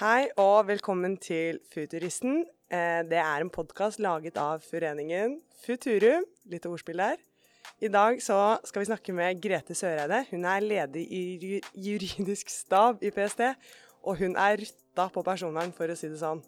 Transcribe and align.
Hei 0.00 0.30
og 0.40 0.62
velkommen 0.64 1.18
til 1.20 1.58
Futuristen. 1.68 2.46
Eh, 2.72 3.02
Det 3.04 3.18
er 3.20 3.42
en 3.42 3.50
podkast 3.50 4.00
laget 4.00 4.38
av 4.40 4.62
foreningen 4.64 5.42
Futuru. 5.60 6.24
Litt 6.48 6.64
ordspill 6.64 6.96
der. 6.96 7.18
I 7.82 7.88
dag 7.88 8.16
skal 8.22 8.80
vi 8.80 8.86
snakke 8.88 9.12
med 9.12 9.42
Grete 9.42 9.74
Søreide. 9.74 10.24
Hun 10.30 10.46
er 10.46 10.60
ledig 10.60 11.04
i 11.12 11.60
juridisk 11.74 12.48
stab 12.48 13.02
i 13.02 13.10
PST, 13.10 13.54
og 14.02 14.16
hun 14.16 14.36
er 14.36 14.56
rutta 14.56 15.10
på 15.12 15.22
personvern, 15.22 15.70
for 15.70 15.84
å 15.84 15.94
si 15.94 16.08
det 16.08 16.16
sånn. 16.16 16.40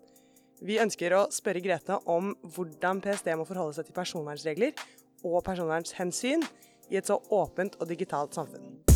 Vi 0.63 0.79
ønsker 0.81 1.13
å 1.13 1.29
spørre 1.29 1.61
Grete 1.61 2.01
om 2.07 2.35
hvordan 2.57 3.03
PST 3.05 3.37
må 3.37 3.45
forholde 3.45 3.75
seg 3.75 3.85
til 3.85 3.99
personvernsregler 4.01 4.73
og 5.25 5.45
personvernshensyn 5.45 6.41
i 6.89 6.97
et 6.97 7.05
så 7.05 7.21
åpent 7.29 7.77
og 7.83 7.87
digitalt 7.87 8.33
samfunn. 8.33 8.92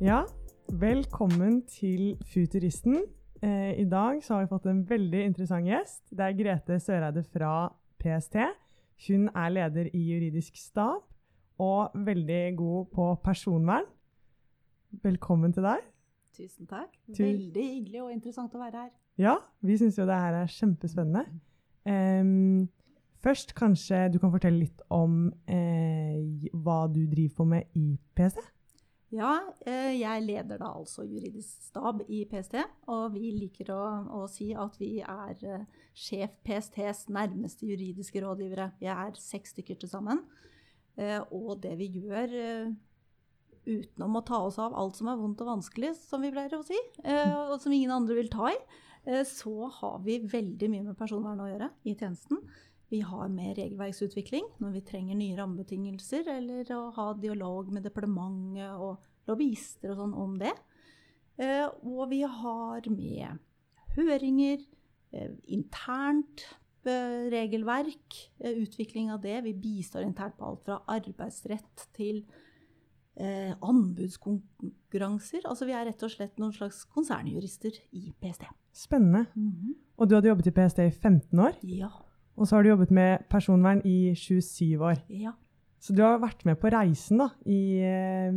Ja, 0.00 0.22
velkommen 0.72 1.58
til 1.68 2.16
Futuristen. 2.32 3.02
Eh, 3.42 3.80
I 3.80 3.84
dag 3.84 4.22
så 4.24 4.34
har 4.34 4.40
vi 4.40 4.48
fått 4.48 4.66
en 4.70 4.78
veldig 4.88 5.24
interessant 5.26 5.66
gjest. 5.68 6.06
Det 6.08 6.24
er 6.24 6.36
Grete 6.38 6.78
Søreide 6.80 7.20
fra 7.28 7.68
PST. 8.00 8.38
Hun 9.06 9.26
er 9.28 9.50
leder 9.52 9.90
i 9.92 10.00
juridisk 10.00 10.56
stab 10.56 11.02
og 11.60 11.90
veldig 12.06 12.56
god 12.56 12.86
på 12.94 13.08
personvern. 13.24 13.84
Velkommen 15.02 15.52
til 15.52 15.66
deg. 15.68 15.82
Tusen 16.32 16.66
takk. 16.70 16.96
Veldig 17.18 17.64
hyggelig 17.66 18.00
og 18.02 18.14
interessant 18.14 18.56
å 18.56 18.62
være 18.62 18.86
her. 18.86 18.94
Ja, 19.20 19.34
vi 19.60 19.76
syns 19.76 19.98
jo 20.00 20.06
det 20.08 20.16
her 20.16 20.38
er 20.38 20.48
kjempespennende. 20.48 21.26
Um, 21.84 22.70
først 23.20 23.52
kanskje 23.54 24.06
du 24.14 24.16
kan 24.18 24.32
fortelle 24.32 24.62
litt 24.62 24.80
om 24.88 25.28
eh, 25.44 26.48
hva 26.56 26.86
du 26.88 27.02
driver 27.04 27.36
på 27.42 27.48
med 27.52 27.76
i 27.76 27.98
PST? 28.16 28.40
Ja, 29.10 29.40
eh, 29.66 29.96
jeg 29.98 30.22
leder 30.22 30.60
da 30.60 30.68
altså 30.70 31.02
juridisk 31.02 31.64
stab 31.66 32.04
i 32.06 32.22
PST, 32.30 32.60
og 32.94 33.16
vi 33.16 33.32
liker 33.34 33.72
å, 33.74 33.80
å 34.20 34.26
si 34.30 34.52
at 34.54 34.76
vi 34.78 35.00
er 35.02 35.40
eh, 35.42 35.64
sjef 35.98 36.36
PSTs 36.46 37.08
nærmeste 37.10 37.66
juridiske 37.66 38.22
rådgivere. 38.22 38.68
Vi 38.78 38.86
er 38.92 39.18
seks 39.18 39.56
stykker 39.56 39.80
til 39.82 39.90
sammen. 39.90 40.22
Eh, 40.94 41.18
og 41.34 41.58
det 41.64 41.74
vi 41.80 41.90
gjør 42.04 42.36
utenom 43.66 44.20
å 44.20 44.24
ta 44.26 44.44
oss 44.46 44.60
av 44.62 44.78
alt 44.78 44.96
som 44.98 45.10
er 45.10 45.18
vondt 45.18 45.42
og 45.42 45.56
vanskelig, 45.56 45.90
som 45.98 46.22
vi 46.22 46.30
pleier 46.32 46.54
å 46.56 46.62
si, 46.64 46.78
og 47.04 47.58
som 47.60 47.74
ingen 47.74 47.92
andre 47.92 48.16
vil 48.16 48.30
ta 48.32 48.48
i, 48.48 48.56
så 49.28 49.68
har 49.76 49.98
vi 50.06 50.16
veldig 50.24 50.70
mye 50.72 50.86
med 50.86 50.96
personvern 50.98 51.42
å 51.44 51.48
gjøre 51.50 51.68
i 51.84 51.92
tjenesten. 51.92 52.40
Vi 52.90 53.00
har 53.06 53.28
med 53.30 53.54
regelverksutvikling 53.58 54.48
når 54.62 54.74
vi 54.74 54.82
trenger 54.86 55.18
nye 55.18 55.36
rammebetingelser, 55.38 56.26
eller 56.32 56.72
å 56.74 56.88
ha 56.96 57.12
dialog 57.14 57.70
med 57.70 57.86
departementet 57.86 58.74
og 58.74 58.98
lobbyister 59.30 59.92
og 59.92 60.00
sånn 60.00 60.16
om 60.18 60.34
det. 60.40 60.52
Eh, 61.40 61.68
og 61.86 62.10
vi 62.10 62.24
har 62.26 62.88
med 62.90 63.38
høringer, 63.94 64.64
eh, 65.14 65.30
internt 65.54 66.44
eh, 66.84 67.30
regelverk, 67.30 68.18
utvikling 68.40 69.14
av 69.14 69.22
det. 69.22 69.38
Vi 69.46 69.54
bistår 69.54 70.06
internt 70.06 70.38
på 70.38 70.50
alt 70.50 70.66
fra 70.66 70.82
arbeidsrett 70.90 71.86
til 71.96 72.24
eh, 73.14 73.54
anbudskonkurranser. 73.54 75.46
Altså 75.46 75.70
vi 75.70 75.78
er 75.78 75.86
rett 75.92 76.06
og 76.06 76.10
slett 76.12 76.38
noen 76.42 76.54
slags 76.56 76.82
konsernjurister 76.90 77.78
i 77.94 78.10
PST. 78.18 78.46
Spennende. 78.74 79.26
Og 80.00 80.08
du 80.08 80.16
hadde 80.16 80.30
jobbet 80.30 80.50
i 80.50 80.56
PST 80.58 80.86
i 80.86 80.90
15 80.90 81.46
år, 81.46 81.58
Ja. 81.62 81.90
Og 82.40 82.48
så 82.48 82.56
har 82.56 82.62
du 82.64 82.70
jobbet 82.72 82.90
med 82.96 83.26
personvern 83.30 83.82
i 83.84 84.14
27 84.16 84.80
år. 84.80 84.96
ja. 85.12 85.32
Så 85.80 85.94
du 85.96 86.02
har 86.04 86.18
vært 86.20 86.42
med 86.44 86.58
på 86.60 86.68
reisen 86.72 87.16
da, 87.22 87.30
i, 87.48 87.80
eh, 87.80 88.32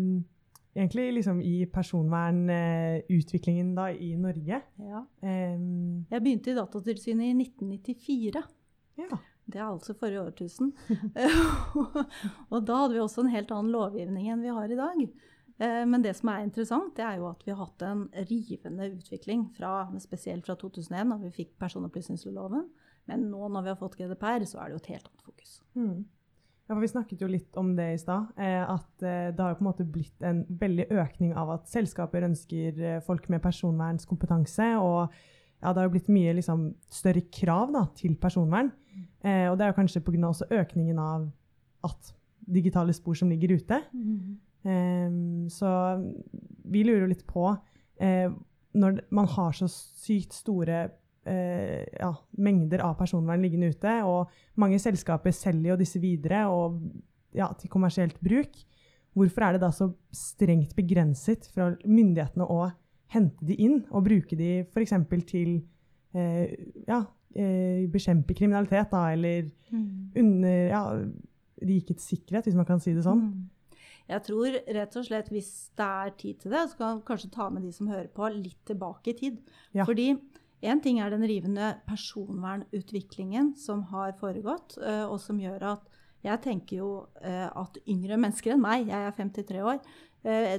egentlig 0.75 1.09
liksom 1.17 1.41
i 1.43 1.65
personvernutviklingen 1.67 3.73
da, 3.75 3.89
i 3.91 4.13
Norge. 4.15 4.61
ja. 4.80 5.02
Um, 5.21 6.05
Jeg 6.11 6.21
begynte 6.23 6.52
i 6.52 6.55
Datatilsynet 6.55 7.25
i 7.31 7.33
1994. 7.43 8.43
ja. 8.97 9.17
Det 9.45 9.59
er 9.59 9.65
altså 9.67 9.92
forrige 9.99 10.21
årtusen. 10.23 10.69
og 12.53 12.59
da 12.63 12.77
hadde 12.80 12.93
vi 12.95 13.02
også 13.03 13.21
en 13.25 13.31
helt 13.33 13.49
annen 13.52 13.73
lovgivning 13.75 14.30
enn 14.31 14.39
vi 14.43 14.53
har 14.55 14.71
i 14.71 14.77
dag. 14.80 15.02
Eh, 15.59 15.83
Men 15.86 16.02
det 16.05 16.13
som 16.15 16.30
er 16.31 16.45
interessant, 16.45 16.93
det 16.95 17.03
er 17.03 17.17
jo 17.19 17.27
at 17.27 17.43
vi 17.43 17.52
har 17.52 17.59
hatt 17.65 17.81
en 17.83 18.05
rivende 18.30 18.87
utvikling, 18.95 19.49
fra, 19.58 19.89
spesielt 19.99 20.47
fra 20.47 20.55
2001, 20.55 21.09
da 21.11 21.17
vi 21.25 21.31
fikk 21.36 21.52
personopplysningsloven. 21.59 22.69
Men 23.09 23.27
nå 23.31 23.47
når 23.52 23.65
vi 23.65 23.71
har 23.73 23.80
fått 23.80 23.97
GDPR, 23.99 24.45
så 24.47 24.61
er 24.61 24.69
det 24.69 24.77
jo 24.77 24.81
et 24.83 24.91
helt 24.93 25.08
annet 25.09 25.25
fokus. 25.25 25.55
Mm. 25.75 26.03
Ja, 26.64 26.71
for 26.71 26.81
Vi 26.81 26.91
snakket 26.93 27.21
jo 27.21 27.27
litt 27.27 27.58
om 27.59 27.73
det 27.75 27.89
i 27.93 27.99
stad. 27.99 28.31
Eh, 28.39 28.64
at 28.64 29.03
eh, 29.03 29.30
det 29.36 29.43
har 29.43 29.58
på 29.59 29.65
en 29.65 29.69
måte 29.69 29.87
blitt 29.87 30.23
en 30.23 30.43
veldig 30.47 30.87
økning 31.03 31.33
av 31.36 31.52
at 31.58 31.67
selskaper 31.71 32.23
ønsker 32.30 32.80
eh, 32.80 33.02
folk 33.03 33.27
med 33.33 33.43
personvernskompetanse. 33.43 34.69
Og 34.80 35.11
ja, 35.59 35.71
det 35.71 35.81
har 35.81 35.89
jo 35.89 35.95
blitt 35.97 36.11
mye 36.13 36.37
liksom, 36.39 36.69
større 36.92 37.25
krav 37.33 37.75
da, 37.75 37.83
til 37.99 38.15
personvern. 38.19 38.71
Eh, 39.23 39.49
og 39.52 39.58
det 39.59 39.65
er 39.65 39.73
jo 39.73 39.80
kanskje 39.81 40.03
pga. 40.03 40.23
også 40.30 40.49
økningen 40.52 40.99
av 40.99 41.27
at 41.83 42.13
digitale 42.47 42.95
spor 42.95 43.15
som 43.19 43.30
ligger 43.31 43.58
ute. 43.59 43.80
Ehm, 44.63 45.49
så 45.52 45.69
vi 46.63 46.83
lurer 46.83 47.03
jo 47.03 47.11
litt 47.11 47.25
på 47.27 47.49
eh, 47.99 48.31
Når 48.73 49.02
man 49.11 49.27
har 49.27 49.52
så 49.52 49.67
sykt 49.67 50.33
store 50.33 50.86
eh, 51.30 51.84
ja, 52.00 52.11
mengder 52.38 52.84
av 52.86 52.98
personvern 53.00 53.42
liggende 53.44 53.72
ute, 53.73 53.95
og 54.08 54.32
mange 54.60 54.80
selskaper 54.82 55.36
selger 55.36 55.73
jo 55.73 55.80
disse 55.80 56.02
videre 56.04 56.45
og, 56.52 56.80
ja, 57.36 57.50
til 57.60 57.72
kommersielt 57.73 58.20
bruk, 58.23 58.58
hvorfor 59.14 59.45
er 59.45 59.56
det 59.56 59.64
da 59.64 59.70
så 59.73 59.92
strengt 60.16 60.73
begrenset 60.78 61.45
fra 61.54 61.72
myndighetene 61.86 62.48
å 62.50 62.72
hente 63.14 63.45
de 63.45 63.58
inn 63.61 63.84
og 63.92 64.08
bruke 64.08 64.38
de 64.38 64.64
f.eks. 64.66 64.95
til 65.30 65.60
eh, 66.17 66.54
ja, 66.88 67.04
eh, 67.38 67.86
bekjempe 67.94 68.36
kriminalitet, 68.38 68.90
da, 68.94 69.05
eller 69.14 69.52
under 70.17 70.70
ja, 70.73 70.86
rikets 71.64 72.08
sikkerhet, 72.10 72.50
hvis 72.50 72.58
man 72.58 72.67
kan 72.67 72.82
si 72.82 72.95
det 72.95 73.05
sånn? 73.05 73.28
Mm. 73.30 73.50
Jeg 74.10 74.23
tror 74.26 74.55
rett 74.76 74.95
og 75.00 75.05
slett 75.08 75.30
hvis 75.32 75.50
det 75.80 75.86
er 75.88 76.16
tid 76.20 76.40
til 76.42 76.54
det, 76.54 76.64
så 76.70 76.80
kan 76.80 76.98
vi 76.98 77.05
kanskje 77.08 77.32
ta 77.32 77.48
med 77.54 77.64
de 77.64 77.72
som 77.72 77.88
hører 77.88 78.10
på, 78.11 78.28
litt 78.36 78.60
tilbake 78.67 79.14
i 79.14 79.17
tid. 79.20 79.38
Ja. 79.72 79.86
Fordi 79.88 80.10
én 80.63 80.81
ting 80.83 80.99
er 81.01 81.11
den 81.13 81.25
rivende 81.27 81.73
personvernutviklingen 81.87 83.53
som 83.59 83.83
har 83.91 84.15
foregått, 84.19 84.77
eh, 84.81 85.03
og 85.05 85.19
som 85.21 85.41
gjør 85.41 85.65
at 85.73 85.89
jeg 86.23 86.39
tenker 86.45 86.79
jo 86.79 86.89
eh, 87.21 87.47
at 87.47 87.77
yngre 87.83 88.17
mennesker 88.19 88.55
enn 88.55 88.63
meg, 88.63 88.87
jeg 88.87 89.09
er 89.09 89.17
53 89.17 89.63
år, 89.73 89.81
eh, 90.23 90.55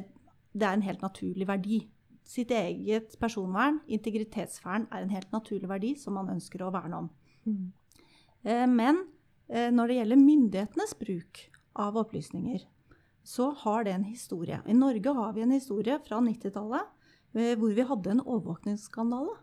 det 0.54 0.68
er 0.68 0.76
en 0.76 0.86
helt 0.86 1.02
naturlig 1.02 1.48
verdi. 1.48 1.80
Sitt 2.24 2.52
eget 2.54 3.16
personvern, 3.20 3.80
integritetsvern, 3.90 4.86
er 4.92 5.04
en 5.04 5.12
helt 5.12 5.32
naturlig 5.32 5.68
verdi 5.68 5.94
som 6.00 6.16
man 6.16 6.30
ønsker 6.36 6.62
å 6.64 6.70
verne 6.72 7.02
om. 7.02 7.10
Mm. 7.44 7.72
Men 8.72 9.00
når 9.76 9.90
det 9.90 9.96
gjelder 9.98 10.20
myndighetenes 10.20 10.94
bruk 11.00 11.40
av 11.80 11.98
opplysninger, 12.00 12.62
så 13.24 13.50
har 13.50 13.84
det 13.84 13.92
en 13.92 14.04
historie. 14.04 14.60
I 14.66 14.76
Norge 14.76 15.12
har 15.16 15.32
vi 15.32 15.42
en 15.42 15.54
historie 15.54 15.96
fra 16.04 16.20
90-tallet 16.20 16.84
eh, 17.34 17.54
hvor 17.58 17.72
vi 17.72 17.86
hadde 17.88 18.12
en 18.12 18.22
overvåkningsskandale. 18.24 19.36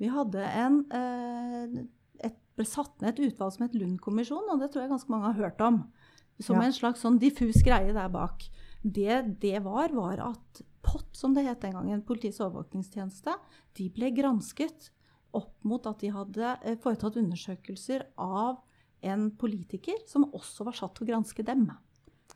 Vi 0.00 0.08
hadde 0.10 0.42
en, 0.42 0.80
eh, 0.90 1.84
et, 2.26 2.36
ble 2.56 2.64
satt 2.66 3.00
ned 3.00 3.18
et 3.18 3.32
utvalg 3.32 3.52
som 3.52 3.66
het 3.66 3.74
Lund-kommisjonen, 3.78 4.50
og 4.52 4.60
det 4.60 4.72
tror 4.72 4.82
jeg 4.82 4.90
ganske 4.90 5.10
mange 5.12 5.30
har 5.32 5.38
hørt 5.38 5.60
om. 5.60 5.92
Som 6.40 6.56
Ja. 6.56 6.62
en 6.66 6.72
slags 6.72 7.00
sånn 7.02 7.18
diffus 7.18 7.62
greie 7.62 7.92
der 7.94 8.08
bak. 8.08 8.42
Det 8.82 9.38
det 9.40 9.62
var, 9.62 9.88
var 9.94 10.18
at 10.20 10.62
POT, 10.82 11.06
som 11.16 11.32
det 11.34 11.44
het 11.46 11.60
den 11.60 11.72
gangen, 11.72 12.02
Politiets 12.02 12.40
overvåkningstjeneste, 12.40 13.34
de 13.74 13.88
ble 13.88 14.10
gransket 14.10 14.90
opp 15.32 15.54
mot 15.64 15.86
at 15.86 15.98
de 16.00 16.10
hadde 16.10 16.58
eh, 16.62 16.76
foretatt 16.76 17.16
undersøkelser 17.16 18.04
av 18.18 18.58
en 19.02 19.30
politiker 19.30 19.94
som 20.06 20.24
også 20.32 20.64
var 20.64 20.72
satt 20.72 20.94
til 20.96 21.06
å 21.06 21.10
granske 21.12 21.44
dem. 21.44 21.70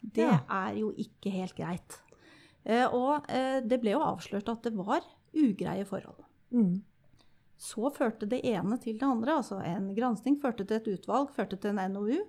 Det 0.03 0.23
Ja. 0.23 0.41
er 0.49 0.75
jo 0.79 0.93
ikke 0.93 1.31
helt 1.33 1.55
greit. 1.57 2.01
Eh, 2.65 2.87
og 2.93 3.25
eh, 3.29 3.61
det 3.61 3.81
ble 3.81 3.91
jo 3.93 4.01
avslørt 4.01 4.49
at 4.49 4.63
det 4.63 4.75
var 4.77 5.01
ugreie 5.35 5.85
forhold. 5.85 6.23
Mm. 6.53 6.83
Så 7.59 7.91
førte 7.91 8.29
det 8.31 8.45
ene 8.47 8.79
til 8.79 8.99
det 9.01 9.07
andre. 9.07 9.41
altså 9.41 9.59
En 9.67 9.91
gransking 9.95 10.39
førte 10.41 10.65
til 10.65 10.79
et 10.79 10.91
utvalg, 10.95 11.33
førte 11.35 11.59
til 11.59 11.75
en 11.75 11.93
NOU, 11.93 12.21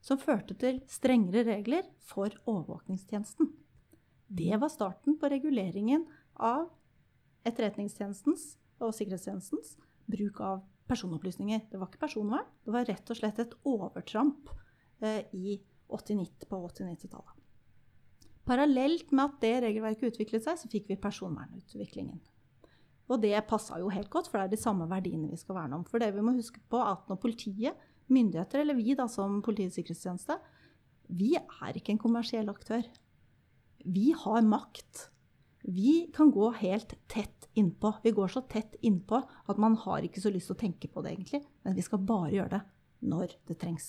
som 0.00 0.20
førte 0.20 0.54
til 0.56 0.80
strengere 0.88 1.44
regler 1.44 1.88
for 2.00 2.32
overvåkningstjenesten. 2.46 3.50
Det 4.28 4.60
var 4.60 4.72
starten 4.72 5.18
på 5.20 5.28
reguleringen 5.32 6.06
av 6.34 6.68
Etterretningstjenestens 7.48 8.56
og 8.82 8.92
sikkerhetstjenestens 8.96 9.76
bruk 10.10 10.40
av 10.44 10.62
personopplysninger. 10.88 11.66
Det 11.70 11.80
var 11.80 11.90
ikke 11.90 12.02
personvern, 12.06 12.48
det 12.64 12.74
var 12.74 12.88
rett 12.88 13.12
og 13.12 13.18
slett 13.18 13.40
et 13.42 13.54
overtramp 13.68 14.50
eh, 15.04 15.24
i 15.32 15.58
80-90 15.88 16.48
på 16.48 16.60
80-90-tallet. 16.68 17.34
Parallelt 18.48 19.12
med 19.12 19.24
at 19.26 19.40
det 19.44 19.54
regelverket 19.64 20.14
utviklet 20.14 20.44
seg, 20.44 20.60
så 20.60 20.70
fikk 20.72 20.88
vi 20.88 21.00
personvernutviklingen. 21.00 22.20
Og 23.08 23.20
det 23.22 23.34
passa 23.48 23.78
jo 23.80 23.88
helt 23.92 24.10
godt, 24.12 24.28
for 24.28 24.38
det 24.38 24.48
er 24.48 24.54
de 24.56 24.60
samme 24.60 24.88
verdiene 24.90 25.30
vi 25.30 25.38
skal 25.40 25.56
verne 25.56 25.78
om. 25.78 25.84
For 25.88 26.00
det 26.02 26.10
vi 26.12 26.24
må 26.24 26.34
huske 26.36 26.60
på 26.70 26.80
at 26.84 27.08
når 27.08 27.20
politiet, 27.22 27.84
myndigheter 28.12 28.62
eller 28.62 28.76
vi 28.78 28.94
da 28.96 29.04
som 29.10 29.42
Politiets 29.44 29.76
sikkerhetstjeneste 29.76 30.38
Vi 31.12 31.34
er 31.36 31.76
ikke 31.76 31.92
en 31.92 32.00
kommersiell 32.00 32.48
aktør. 32.48 32.84
Vi 33.84 34.10
har 34.16 34.42
makt. 34.44 35.08
Vi 35.64 36.08
kan 36.14 36.32
gå 36.32 36.50
helt 36.60 36.94
tett 37.08 37.48
innpå. 37.56 37.94
Vi 38.04 38.12
går 38.16 38.32
så 38.32 38.42
tett 38.48 38.76
innpå 38.84 39.20
at 39.20 39.60
man 39.60 39.76
har 39.84 40.04
ikke 40.04 40.20
så 40.20 40.32
lyst 40.32 40.50
til 40.50 40.56
å 40.56 40.60
tenke 40.60 40.88
på 40.92 41.04
det, 41.04 41.14
egentlig. 41.14 41.42
Men 41.64 41.76
vi 41.76 41.84
skal 41.84 42.04
bare 42.04 42.32
gjøre 42.34 42.52
det 42.56 42.62
når 43.08 43.36
det 43.48 43.58
trengs. 43.60 43.88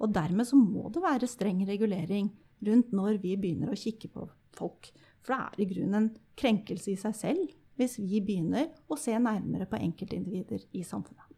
Og 0.00 0.12
dermed 0.12 0.48
så 0.48 0.56
må 0.58 0.88
det 0.92 1.04
være 1.04 1.28
streng 1.30 1.60
regulering 1.68 2.32
rundt 2.64 2.92
når 2.96 3.20
vi 3.22 3.36
begynner 3.40 3.72
å 3.72 3.78
kikke 3.78 4.10
på 4.14 4.28
folk. 4.56 4.90
For 5.24 5.34
det 5.34 5.40
er 5.44 5.60
i 5.60 5.68
grunnen 5.70 6.00
en 6.00 6.10
krenkelse 6.40 6.92
i 6.92 7.00
seg 7.00 7.16
selv 7.18 7.52
hvis 7.78 7.98
vi 7.98 8.20
begynner 8.22 8.70
å 8.88 8.98
se 9.00 9.14
nærmere 9.18 9.66
på 9.70 9.80
enkeltindivider 9.80 10.66
i 10.72 10.84
samfunnet. 10.86 11.30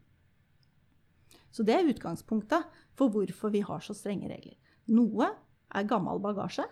Så 1.51 1.65
det 1.65 1.77
er 1.77 1.89
utgangspunktet 1.89 2.67
for 2.97 3.09
hvorfor 3.13 3.53
vi 3.53 3.63
har 3.65 3.81
så 3.81 3.95
strenge 3.97 4.29
regler. 4.29 4.57
Noe 4.93 5.31
er 5.73 5.87
gammel 5.89 6.21
bagasje, 6.21 6.65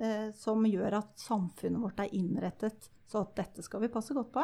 eh, 0.00 0.30
som 0.34 0.64
gjør 0.64 1.00
at 1.02 1.12
samfunnet 1.20 1.82
vårt 1.82 2.00
er 2.00 2.14
innrettet 2.16 2.88
så 3.06 3.22
at 3.22 3.36
dette 3.38 3.62
skal 3.62 3.84
vi 3.84 3.92
passe 3.92 4.14
godt 4.16 4.32
på. 4.34 4.42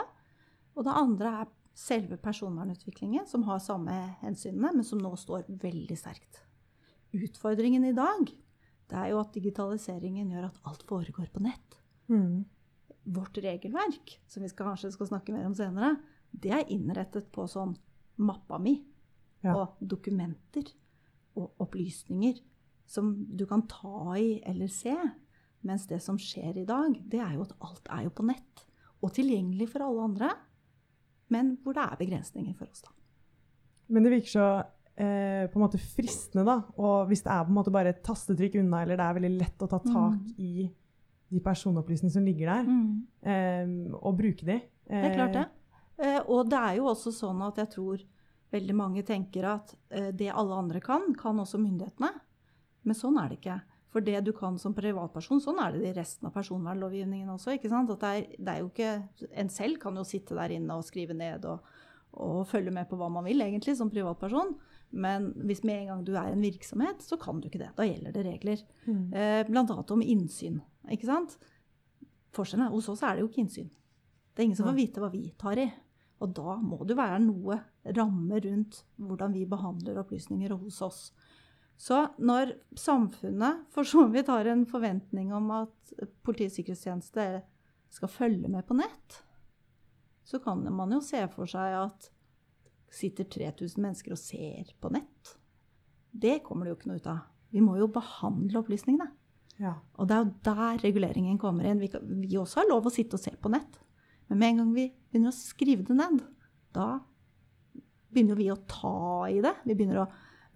Og 0.76 0.87
det 0.87 0.94
andre 0.96 1.34
er 1.43 1.50
selve 1.76 2.19
personvernutviklingen, 2.20 3.26
som 3.26 3.44
har 3.49 3.62
samme 3.64 3.94
hensynene, 4.22 4.75
men 4.76 4.87
som 4.87 5.00
nå 5.02 5.12
står 5.19 5.49
veldig 5.62 5.99
sterkt. 5.99 6.43
Utfordringen 7.12 7.84
i 7.88 7.96
dag 7.96 8.31
det 8.93 8.99
er 8.99 9.12
jo 9.12 9.22
at 9.22 9.32
digitaliseringen 9.32 10.32
gjør 10.34 10.50
at 10.50 10.58
alt 10.69 10.82
foregår 10.88 11.31
på 11.32 11.43
nett. 11.44 11.78
Mm. 12.12 12.44
Vårt 13.04 13.38
regelverk, 13.43 14.20
som 14.31 14.43
vi 14.44 14.49
skal, 14.49 14.66
kanskje 14.72 14.93
skal 14.94 15.06
snakke 15.10 15.32
mer 15.34 15.46
om 15.49 15.54
senere, 15.54 15.96
det 16.32 16.52
er 16.54 16.69
innrettet 16.72 17.31
på 17.34 17.49
sånn 17.50 17.75
mappa 18.22 18.58
mi 18.62 18.76
Ja. 19.43 19.54
og 19.56 19.76
dokumenter 19.82 20.69
og 21.37 21.50
opplysninger 21.58 22.38
som 22.87 23.26
du 23.37 23.44
kan 23.46 23.66
ta 23.66 24.14
i 24.16 24.40
eller 24.46 24.69
se. 24.69 24.94
Mens 25.64 25.87
det 25.87 26.00
som 26.02 26.16
skjer 26.19 26.58
i 26.62 26.64
dag, 26.64 26.94
det 27.08 27.19
er 27.20 27.34
jo 27.34 27.43
at 27.43 27.52
alt 27.60 27.88
er 27.90 28.04
jo 28.04 28.10
på 28.10 28.25
nett. 28.26 28.66
Og 29.02 29.12
tilgjengelig 29.14 29.69
for 29.72 29.82
alle 29.82 30.02
andre. 30.04 30.31
Men 31.31 31.56
hvor 31.64 31.75
det 31.75 31.82
er 31.82 31.96
begrensninger 31.96 32.54
for 32.58 32.66
oss, 32.70 32.82
da. 32.82 32.90
Men 33.88 34.02
det 34.04 34.12
virker 34.12 34.28
så 34.31 34.46
eh, 34.96 35.49
på 35.49 35.56
en 35.58 35.64
måte 35.64 35.78
fristende, 35.81 36.44
da. 36.44 36.58
Og 36.76 37.08
hvis 37.08 37.22
det 37.25 37.32
er 37.32 37.44
på 37.46 37.50
en 37.50 37.58
måte 37.58 37.72
bare 37.72 37.88
et 37.94 38.02
tastetrykk 38.04 38.60
unna, 38.60 38.82
eller 38.82 38.96
det 39.00 39.06
er 39.06 39.19
veldig 39.19 39.32
lett 39.40 39.64
å 39.64 39.69
ta 39.70 39.78
tak 39.81 40.20
Mm. 40.38 40.70
De 41.32 41.40
personopplysningene 41.43 42.14
som 42.14 42.29
ligger 42.29 42.52
der, 42.52 42.70
eh, 43.32 43.75
og 43.99 44.17
bruke 44.19 44.46
de. 44.46 44.61
Det 44.88 45.05
er 45.08 45.17
klart 45.17 45.37
det. 45.38 45.49
Eh, 46.02 46.20
og 46.26 46.49
det 46.50 46.58
er 46.58 46.79
jo 46.81 46.88
også 46.90 47.12
sånn 47.14 47.43
at 47.46 47.61
jeg 47.62 47.70
tror 47.76 48.02
veldig 48.52 48.76
mange 48.76 49.05
tenker 49.06 49.46
at 49.49 49.75
eh, 49.94 50.11
det 50.12 50.32
alle 50.32 50.58
andre 50.64 50.81
kan, 50.84 51.12
kan 51.19 51.38
også 51.40 51.61
myndighetene. 51.62 52.11
Men 52.82 52.99
sånn 52.99 53.20
er 53.20 53.31
det 53.31 53.38
ikke. 53.40 53.61
For 53.93 54.05
det 54.05 54.23
du 54.25 54.32
kan 54.37 54.56
som 54.61 54.75
privatperson, 54.75 55.40
sånn 55.44 55.61
er 55.61 55.75
det 55.75 55.90
i 55.90 55.94
resten 55.96 56.29
av 56.29 56.34
personvernlovgivningen 56.34 57.29
også. 57.35 57.55
ikke 57.56 57.70
sant? 57.73 57.93
At 57.93 58.02
det 58.02 58.12
er, 58.12 58.26
det 58.38 58.52
er 58.55 58.61
jo 58.62 58.70
ikke, 58.70 58.93
En 59.44 59.52
selv 59.52 59.78
kan 59.82 59.96
jo 59.96 60.05
sitte 60.08 60.37
der 60.38 60.55
inne 60.56 60.78
og 60.81 60.87
skrive 60.88 61.17
ned 61.17 61.44
og, 61.49 61.67
og 62.17 62.46
følge 62.49 62.73
med 62.73 62.88
på 62.88 62.96
hva 63.00 63.11
man 63.12 63.28
vil, 63.28 63.44
egentlig, 63.44 63.76
som 63.76 63.93
privatperson. 63.93 64.56
Men 64.93 65.31
hvis 65.44 65.62
med 65.64 65.82
en 65.82 65.90
gang 65.93 66.05
du 66.08 66.12
er 66.17 66.32
en 66.32 66.44
virksomhet, 66.44 67.05
så 67.05 67.17
kan 67.20 67.40
du 67.40 67.49
ikke 67.49 67.61
det. 67.61 67.70
Da 67.76 67.85
gjelder 67.88 68.17
det 68.17 68.25
regler. 68.26 68.64
Mm. 68.88 69.05
Eh, 69.12 69.44
annet 69.49 69.94
om 69.94 70.05
innsyn. 70.05 70.61
Ikke 70.90 71.08
sant? 71.08 71.37
Forskjellen 72.32 72.67
er, 72.67 72.75
Hos 72.75 72.88
oss 72.90 73.02
er 73.05 73.17
det 73.17 73.25
jo 73.25 73.31
ikke 73.31 73.44
innsyn. 73.44 73.70
Det 74.32 74.43
er 74.43 74.49
ingen 74.49 74.58
som 74.58 74.70
får 74.70 74.79
vite 74.79 75.02
hva 75.02 75.11
vi 75.12 75.26
tar 75.38 75.61
i. 75.61 75.69
Og 76.23 76.32
da 76.37 76.56
må 76.62 76.79
det 76.87 76.96
være 76.96 77.20
noe 77.25 77.58
ramme 77.99 78.38
rundt 78.44 78.82
hvordan 79.02 79.34
vi 79.34 79.44
behandler 79.50 80.00
opplysninger 80.02 80.55
hos 80.55 80.79
oss. 80.87 81.00
Så 81.76 81.99
når 82.23 82.55
samfunnet 82.79 83.67
for 83.75 83.88
så 83.88 84.06
vidt 84.12 84.31
har 84.31 84.46
en 84.46 84.64
forventning 84.70 85.32
om 85.34 85.50
at 85.56 85.94
Politiets 86.23 86.61
sikkerhetstjeneste 86.61 87.26
skal 87.93 88.12
følge 88.12 88.49
med 88.49 88.64
på 88.69 88.76
nett, 88.78 89.19
så 90.25 90.38
kan 90.40 90.62
man 90.73 90.94
jo 90.94 91.00
se 91.05 91.20
for 91.35 91.50
seg 91.50 91.75
at 91.81 92.06
sitter 92.93 93.26
3000 93.28 93.82
mennesker 93.82 94.14
og 94.14 94.20
ser 94.20 94.70
på 94.81 94.93
nett. 94.94 95.35
Det 96.12 96.38
kommer 96.46 96.69
det 96.69 96.73
jo 96.73 96.78
ikke 96.78 96.93
noe 96.93 97.02
ut 97.02 97.11
av. 97.11 97.26
Vi 97.52 97.61
må 97.64 97.76
jo 97.81 97.90
behandle 97.93 98.62
opplysningene. 98.62 99.11
Ja. 99.62 99.76
Og 100.00 100.09
det 100.11 100.17
er 100.17 100.25
jo 100.25 100.35
der 100.49 100.82
reguleringen 100.82 101.38
kommer 101.38 101.69
inn. 101.70 101.79
Vi, 101.82 101.88
kan, 101.93 102.03
vi 102.25 102.37
også 102.41 102.62
har 102.62 102.69
lov 102.73 102.88
å 102.88 102.93
sitte 102.94 103.14
og 103.19 103.23
se 103.23 103.31
på 103.38 103.50
nett. 103.53 103.79
Men 104.29 104.38
med 104.41 104.49
en 104.53 104.61
gang 104.62 104.73
vi 104.75 104.88
begynner 105.12 105.31
å 105.31 105.37
skrive 105.37 105.85
det 105.87 105.97
ned, 105.99 106.23
da 106.75 106.88
begynner 108.12 108.37
vi 108.38 108.50
å 108.53 108.59
ta 108.69 108.94
i 109.32 109.38
det. 109.44 109.55
Vi 109.69 109.76
begynner 109.79 110.03
å 110.03 110.09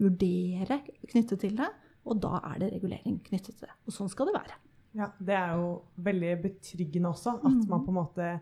vurdere 0.02 0.80
knyttet 1.08 1.40
til 1.44 1.54
det. 1.58 1.68
Og 2.06 2.20
da 2.22 2.38
er 2.52 2.60
det 2.62 2.72
regulering 2.76 3.16
knyttet 3.26 3.56
til 3.56 3.66
det. 3.66 3.74
Og 3.86 3.94
sånn 3.94 4.10
skal 4.12 4.28
det 4.30 4.36
være. 4.36 4.58
ja. 4.96 5.08
Det 5.18 5.34
er 5.36 5.54
jo 5.58 5.70
veldig 6.00 6.34
betryggende 6.42 7.10
også, 7.10 7.36
at 7.38 7.44
Mm. 7.44 7.68
man 7.68 7.84
på 7.84 7.88
en 7.92 8.00
måte 8.00 8.40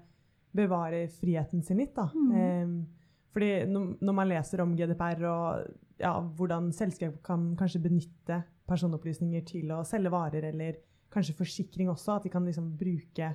bevarer 0.55 1.09
friheten 1.11 1.63
sin 1.65 1.79
litt. 1.79 1.95
da. 1.95 2.09
Mm. 2.15 2.33
Eh, 2.33 2.85
fordi 3.33 3.67
når 4.01 4.15
man 4.15 4.29
leser 4.29 4.61
om 4.63 4.77
GDPR 4.77 5.25
og 5.25 5.67
ja, 5.99 6.21
hvordan 6.21 6.73
selskap 6.73 7.23
kan 7.23 7.57
kanskje 7.57 7.83
benytte 7.83 8.45
personopplysninger 8.67 9.45
til 9.47 9.71
å 9.75 9.83
selge 9.87 10.11
varer, 10.11 10.45
eller 10.53 10.77
kanskje 11.13 11.35
forsikring 11.39 11.89
også, 11.93 12.17
at 12.17 12.23
de 12.25 12.31
kan 12.31 12.45
liksom 12.45 12.73
bruke 12.79 13.35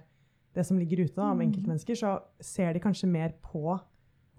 det 0.56 0.66
som 0.66 0.78
ligger 0.80 1.06
ute 1.06 1.16
da, 1.16 1.30
om 1.32 1.38
Mm. 1.38 1.46
enkeltmennesker, 1.52 1.96
så 1.96 2.22
ser 2.42 2.74
de 2.74 2.80
kanskje 2.80 3.08
mer 3.08 3.34
på 3.44 3.80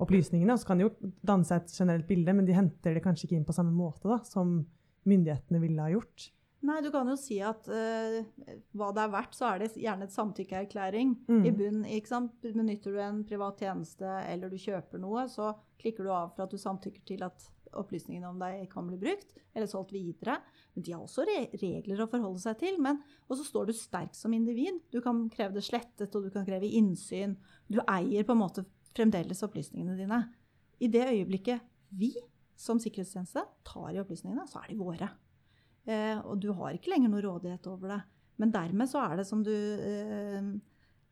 opplysningene. 0.00 0.52
Og 0.52 0.58
så 0.58 0.66
kan 0.66 0.78
de 0.78 0.84
jo 0.88 1.12
danne 1.24 1.44
seg 1.44 1.62
et 1.62 1.72
generelt 1.78 2.06
bilde, 2.08 2.32
men 2.34 2.44
de 2.48 2.52
henter 2.56 2.94
det 2.96 3.02
kanskje 3.04 3.28
ikke 3.28 3.36
inn 3.38 3.44
på 3.48 3.54
samme 3.56 3.72
måte 3.72 4.08
da, 4.08 4.18
som 4.24 4.66
myndighetene 5.06 5.60
ville 5.60 5.80
ha 5.80 5.88
gjort. 5.92 6.30
Nei, 6.62 6.82
du 6.84 6.90
kan 6.92 7.08
jo 7.08 7.14
si 7.16 7.38
at 7.40 7.64
uh, 7.72 8.18
hva 8.76 8.90
det 8.92 9.00
er 9.06 9.12
verdt, 9.14 9.32
så 9.32 9.46
er 9.54 9.58
det 9.62 9.70
gjerne 9.80 10.04
et 10.04 10.12
samtykkeerklæring 10.12 11.14
Mm. 11.28 11.44
i 11.46 11.50
bunn. 11.50 11.84
ikke 11.84 12.08
sant? 12.08 12.32
Benytter 12.42 12.92
du 12.92 12.98
en 13.00 13.24
privat 13.24 13.56
tjeneste 13.58 14.04
eller 14.28 14.50
du 14.50 14.56
kjøper 14.56 15.00
noe, 15.00 15.24
så 15.28 15.54
klikker 15.80 16.04
du 16.04 16.10
av 16.10 16.34
for 16.34 16.42
at 16.44 16.50
du 16.50 16.58
samtykker 16.58 17.04
til 17.06 17.22
at 17.24 17.40
opplysningene 17.78 18.28
om 18.30 18.40
deg 18.40 18.64
kan 18.72 18.88
bli 18.88 18.98
brukt 19.00 19.36
eller 19.54 19.68
solgt 19.70 19.94
videre. 19.94 20.38
Men 20.74 20.86
de 20.86 20.94
har 20.94 21.04
også 21.04 21.26
re 21.28 21.38
regler 21.60 22.02
å 22.02 22.08
forholde 22.10 22.42
seg 22.42 22.58
til. 22.62 22.80
Men, 22.82 23.00
og 23.28 23.38
så 23.38 23.46
står 23.46 23.70
du 23.70 23.76
sterkt 23.76 24.18
som 24.18 24.34
individ. 24.36 24.82
Du 24.92 25.00
kan 25.04 25.26
kreve 25.32 25.58
det 25.58 25.64
slettet, 25.66 26.14
og 26.14 26.26
du 26.26 26.30
kan 26.34 26.46
kreve 26.48 26.68
innsyn. 26.80 27.36
Du 27.70 27.80
eier 27.86 28.26
på 28.26 28.36
en 28.36 28.42
måte 28.42 28.66
fremdeles 28.94 29.44
opplysningene 29.46 29.96
dine. 29.98 30.22
I 30.80 30.88
det 30.90 31.06
øyeblikket 31.10 31.66
vi 31.94 32.14
som 32.60 32.80
sikkerhetstjeneste 32.80 33.42
tar 33.66 33.94
i 33.94 34.00
opplysningene, 34.02 34.46
så 34.48 34.62
er 34.62 34.72
de 34.72 34.80
våre. 34.80 35.08
Eh, 35.88 36.18
og 36.20 36.40
du 36.42 36.50
har 36.56 36.76
ikke 36.76 36.92
lenger 36.92 37.12
noe 37.12 37.24
rådighet 37.24 37.68
over 37.70 37.94
det. 37.94 38.00
Men 38.40 38.52
dermed 38.54 38.88
så 38.88 39.02
er 39.04 39.20
det 39.20 39.26
som 39.28 39.42
du 39.44 39.52
eh, 39.52 40.50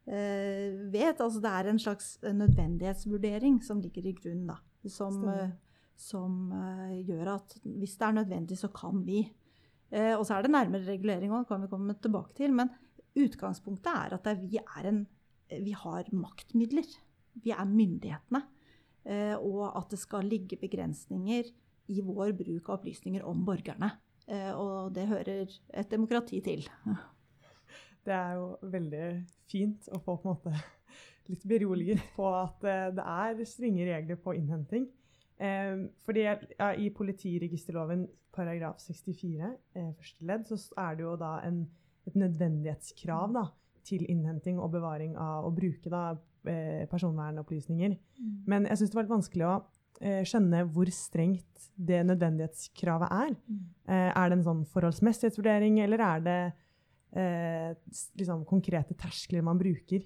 eh, 0.09 0.77
vet, 0.93 1.21
altså 1.21 1.41
det 1.45 1.53
er 1.53 1.71
en 1.71 1.81
slags 1.83 2.17
nødvendighetsvurdering 2.25 3.63
som 3.65 3.81
ligger 3.85 4.09
i 4.09 4.17
grunnen, 4.17 4.53
da. 4.53 4.61
Som, 4.89 5.25
som 5.99 6.53
eh, 6.55 6.99
gjør 7.09 7.35
at 7.35 7.57
hvis 7.65 7.97
det 7.99 8.07
er 8.07 8.19
nødvendig, 8.21 8.59
så 8.61 8.71
kan 8.75 9.03
vi. 9.07 9.25
Eh, 9.91 10.15
og 10.15 10.25
så 10.27 10.37
er 10.37 10.47
det 10.47 10.55
nærmere 10.55 10.87
regulering 10.87 11.35
òg, 11.35 11.49
kan 11.49 11.65
vi 11.65 11.71
komme 11.73 11.97
tilbake 11.99 12.37
til. 12.39 12.55
Men 12.55 12.71
utgangspunktet 13.19 13.91
er 13.93 14.17
at 14.19 14.31
vi, 14.45 14.61
er 14.63 14.91
en, 14.93 15.03
vi 15.51 15.75
har 15.77 16.11
maktmidler. 16.15 16.89
Vi 17.39 17.55
er 17.55 17.69
myndighetene. 17.69 18.45
Eh, 19.09 19.35
og 19.37 19.71
at 19.73 19.91
det 19.93 20.01
skal 20.01 20.29
ligge 20.29 20.59
begrensninger 20.61 21.51
i 21.89 22.03
vår 22.05 22.35
bruk 22.37 22.69
av 22.69 22.79
opplysninger 22.79 23.25
om 23.27 23.45
borgerne. 23.47 23.93
Eh, 24.29 24.51
og 24.53 24.93
det 24.95 25.09
hører 25.09 25.47
et 25.49 25.91
demokrati 25.91 26.43
til. 26.45 26.67
Det 28.09 28.15
er 28.15 28.39
jo 28.39 28.71
veldig 28.73 29.07
fint 29.51 29.89
å 29.93 29.99
få 30.01 30.15
på 30.23 30.31
en 30.31 30.37
måte 30.39 30.53
litt 31.29 31.43
beroliget 31.45 32.01
på 32.15 32.25
at 32.33 32.63
eh, 32.65 32.87
det 32.97 33.05
er 33.05 33.43
strenge 33.45 33.85
regler 33.85 34.17
på 34.23 34.33
innhenting. 34.39 34.87
Eh, 35.39 35.85
fordi 36.07 36.25
ja, 36.27 36.73
I 36.75 36.91
politiregisterloven 36.95 38.07
paragraf 38.35 38.81
64 38.83 39.53
eh, 39.75 39.91
første 39.95 40.27
ledd 40.27 40.47
så 40.51 40.59
er 40.83 40.99
det 40.99 41.07
jo 41.07 41.15
da 41.21 41.37
en, 41.47 41.63
et 42.09 42.19
nødvendighetskrav 42.19 43.35
da, 43.37 43.45
til 43.87 44.05
innhenting 44.11 44.59
og 44.61 44.73
bevaring 44.75 45.17
av 45.21 45.47
å 45.47 45.55
bruke 45.55 45.91
da, 45.93 46.19
eh, 46.51 46.85
personvernopplysninger. 46.91 47.97
Men 48.51 48.67
jeg 48.69 48.81
syns 48.81 48.93
det 48.93 48.99
var 48.99 49.07
litt 49.07 49.17
vanskelig 49.17 49.47
å 49.49 49.57
eh, 50.01 50.23
skjønne 50.29 50.65
hvor 50.75 50.91
strengt 50.95 51.71
det 51.75 52.03
nødvendighetskravet 52.09 53.15
er. 53.15 53.35
Eh, 53.89 54.11
er 54.11 54.29
det 54.29 54.39
en 54.39 54.47
sånn 54.51 54.65
forholdsmessighetsvurdering, 54.75 55.81
eller 55.85 56.05
er 56.05 56.25
det 56.27 56.39
eh, 57.15 57.73
liksom 58.19 58.45
konkrete 58.49 58.99
terskler 58.99 59.47
man 59.47 59.61
bruker? 59.61 60.03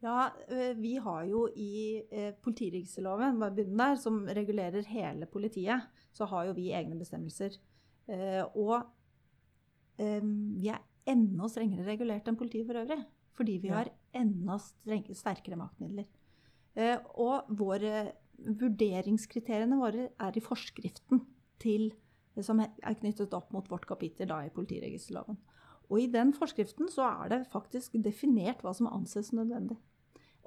Ja, 0.00 0.30
eh, 0.46 0.76
vi 0.78 0.94
har 1.02 1.24
jo 1.26 1.48
i 1.58 2.02
eh, 2.10 2.30
politiregisterloven, 2.44 3.40
bare 3.40 3.54
begynne 3.56 3.88
der, 3.90 3.98
som 3.98 4.20
regulerer 4.30 4.86
hele 4.86 5.26
politiet, 5.26 5.88
så 6.14 6.28
har 6.30 6.46
jo 6.46 6.54
vi 6.54 6.70
egne 6.70 6.98
bestemmelser. 6.98 7.58
Eh, 8.06 8.44
og 8.54 8.94
vi 9.98 10.68
er 10.70 10.78
enda 11.10 11.48
strengere 11.50 11.82
regulert 11.88 12.28
enn 12.30 12.36
politiet 12.38 12.68
for 12.68 12.78
øvrig. 12.78 13.00
Fordi 13.34 13.56
vi 13.58 13.70
har 13.72 13.88
enda 14.14 14.60
sterkere 14.62 15.58
maktmidler. 15.58 16.06
Og 17.18 17.48
våre 17.58 18.04
vurderingskriteriene 18.38 19.78
våre 19.80 20.04
er 20.14 20.38
i 20.38 20.42
forskriften 20.42 21.24
til 21.58 21.88
som 22.46 22.62
er 22.62 22.98
knyttet 23.00 23.34
opp 23.34 23.50
mot 23.50 23.66
vårt 23.70 23.88
kapittel 23.90 24.30
da, 24.30 24.44
i 24.46 24.54
politiregisterloven. 24.54 25.38
Og 25.88 26.02
i 26.02 26.08
den 26.12 26.30
forskriften 26.36 26.90
så 26.92 27.08
er 27.08 27.32
det 27.32 27.40
faktisk 27.50 27.96
definert 28.04 28.62
hva 28.62 28.74
som 28.76 28.90
anses 28.92 29.32
nødvendig. 29.34 29.78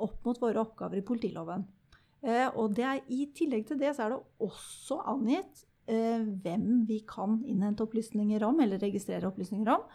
Opp 0.01 0.25
mot 0.25 0.39
våre 0.41 0.61
oppgaver 0.63 1.01
i 1.01 1.05
politiloven. 1.05 1.67
Eh, 2.21 2.47
og 2.53 2.77
er, 2.77 3.01
i 3.09 3.25
tillegg 3.33 3.67
til 3.69 3.79
det 3.81 3.95
så 3.97 4.05
er 4.05 4.13
det 4.13 4.21
også 4.45 4.99
angitt 5.09 5.63
eh, 5.89 6.21
hvem 6.21 6.83
vi 6.89 7.01
kan 7.09 7.39
innhente 7.49 7.85
opplysninger 7.87 8.43
om, 8.45 8.61
eller 8.61 8.81
registrere 8.81 9.29
opplysninger 9.29 9.71
om, 9.73 9.85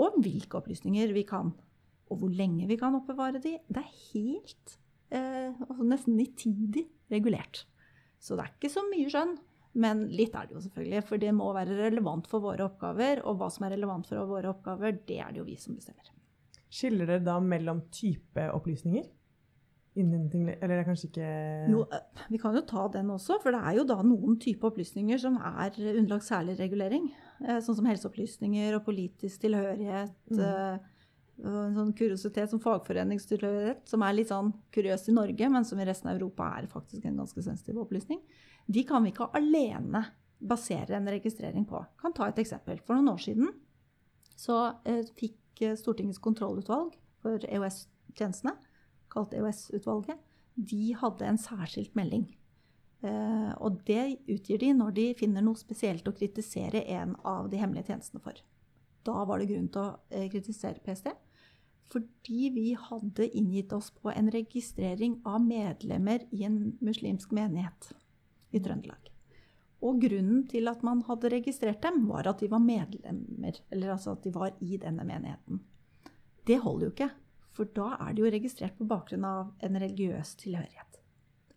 og 0.00 0.20
hvilke 0.24 0.60
opplysninger 0.60 1.12
vi 1.16 1.26
kan. 1.28 1.52
Og 2.08 2.22
hvor 2.22 2.32
lenge 2.32 2.68
vi 2.70 2.78
kan 2.80 2.96
oppbevare 2.96 3.42
de. 3.42 3.58
Det 3.68 3.82
er 3.82 3.98
helt 4.14 4.78
eh, 5.12 5.52
altså 5.68 5.84
nesten 5.84 6.16
nitidig 6.16 6.86
regulert. 7.12 7.66
Så 8.18 8.36
det 8.36 8.46
er 8.46 8.54
ikke 8.56 8.72
så 8.72 8.84
mye 8.88 9.10
skjønn. 9.12 9.36
Men 9.78 10.06
litt 10.10 10.34
er 10.34 10.48
det 10.48 10.56
jo 10.56 10.62
selvfølgelig, 10.64 11.02
for 11.06 11.20
det 11.22 11.34
må 11.36 11.50
være 11.54 11.76
relevant 11.76 12.26
for 12.30 12.42
våre 12.42 12.64
oppgaver. 12.66 13.20
Og 13.28 13.36
hva 13.38 13.50
som 13.52 13.66
er 13.66 13.76
relevant 13.76 14.08
for 14.08 14.30
våre 14.30 14.50
oppgaver, 14.54 14.96
det 15.06 15.20
er 15.22 15.34
det 15.34 15.42
jo 15.42 15.46
vi 15.46 15.58
som 15.60 15.76
bestemmer. 15.76 16.08
Skiller 16.68 17.08
dere 17.08 17.24
da 17.24 17.36
mellom 17.40 17.84
type 17.94 18.48
opplysninger? 18.54 19.06
Innhenting, 19.98 20.48
eller 20.48 20.74
det 20.74 20.82
er 20.82 20.88
kanskje 20.88 21.08
ikke 21.10 21.30
Jo, 21.72 21.84
eh, 21.92 22.26
vi 22.32 22.40
kan 22.42 22.54
jo 22.56 22.64
ta 22.66 22.88
den 22.94 23.10
også. 23.14 23.40
For 23.42 23.54
det 23.54 23.62
er 23.62 23.78
jo 23.78 23.86
da 23.88 23.98
noen 24.06 24.38
type 24.42 24.66
opplysninger 24.68 25.20
som 25.22 25.38
er 25.40 25.74
underlagt 25.76 26.28
særlig 26.28 26.58
regulering. 26.60 27.10
Eh, 27.44 27.58
sånn 27.64 27.78
som 27.80 27.88
helseopplysninger 27.90 28.76
og 28.78 28.86
politisk 28.86 29.42
tilhørighet. 29.46 30.14
Mm. 30.30 30.44
Eh, 30.44 30.94
en 31.48 31.76
sånn 31.76 31.94
kuriositet 31.94 32.50
som 32.50 32.58
fagforeningstilhørighet, 32.62 33.84
som 33.86 34.02
er 34.02 34.16
litt 34.16 34.30
sånn 34.32 34.50
kuriøs 34.74 35.06
i 35.10 35.14
Norge, 35.14 35.50
men 35.54 35.66
som 35.66 35.78
i 35.78 35.86
resten 35.86 36.10
av 36.10 36.16
Europa 36.16 36.48
er 36.58 36.66
faktisk 36.66 37.04
en 37.06 37.20
ganske 37.20 37.44
sensitiv 37.46 37.78
opplysning 37.84 38.18
de 38.68 38.84
kan 38.84 39.04
vi 39.04 39.12
ikke 39.14 39.30
alene 39.36 40.04
basere 40.38 40.98
en 40.98 41.08
registrering 41.10 41.64
på. 41.68 41.80
Kan 42.00 42.14
ta 42.14 42.28
et 42.28 42.40
eksempel. 42.42 42.80
For 42.84 42.98
noen 42.98 43.14
år 43.14 43.22
siden 43.22 43.52
så 44.38 44.58
fikk 45.18 45.64
Stortingets 45.80 46.20
kontrollutvalg 46.22 46.92
for 47.22 47.42
EOS-tjenestene, 47.48 48.54
kalt 49.12 49.34
EOS-utvalget, 49.36 50.18
de 50.58 50.82
hadde 50.98 51.26
en 51.26 51.38
særskilt 51.38 51.94
melding. 51.98 52.26
Eh, 53.06 53.52
og 53.62 53.78
det 53.86 54.18
utgir 54.26 54.58
de 54.58 54.72
når 54.74 54.94
de 54.96 55.06
finner 55.18 55.44
noe 55.44 55.58
spesielt 55.58 56.08
å 56.10 56.14
kritisere 56.16 56.82
en 56.98 57.14
av 57.22 57.46
de 57.52 57.60
hemmelige 57.60 57.92
tjenestene 57.92 58.22
for. 58.24 58.40
Da 59.06 59.22
var 59.28 59.38
det 59.38 59.50
grunn 59.52 59.68
til 59.72 59.84
å 59.84 59.98
eh, 60.10 60.26
kritisere 60.32 60.82
PST. 60.82 61.12
Fordi 61.88 62.50
vi 62.52 62.66
hadde 62.76 63.30
inngitt 63.38 63.72
oss 63.72 63.88
på 63.94 64.10
en 64.12 64.28
registrering 64.32 65.22
av 65.24 65.40
medlemmer 65.40 66.26
i 66.36 66.42
en 66.44 66.58
muslimsk 66.84 67.32
menighet 67.32 67.94
i 68.52 68.60
Trøndelag. 68.60 69.08
Og 69.86 70.02
grunnen 70.02 70.42
til 70.50 70.68
at 70.68 70.82
man 70.84 71.00
hadde 71.06 71.30
registrert 71.32 71.80
dem, 71.86 72.02
var 72.10 72.28
at 72.28 72.42
de 72.42 72.50
var 72.50 72.60
medlemmer. 72.60 73.62
Eller 73.70 73.94
altså 73.94 74.16
at 74.16 74.26
de 74.26 74.34
var 74.34 74.52
i 74.60 74.76
denne 74.82 75.06
menigheten. 75.06 75.62
Det 76.48 76.58
holder 76.64 76.88
jo 76.88 76.92
ikke. 76.92 77.10
For 77.58 77.66
da 77.74 77.96
er 78.04 78.14
det 78.14 78.22
jo 78.22 78.30
registrert 78.30 78.76
på 78.78 78.86
bakgrunn 78.86 79.24
av 79.26 79.48
en 79.66 79.78
religiøs 79.82 80.36
tilhørighet. 80.38 81.00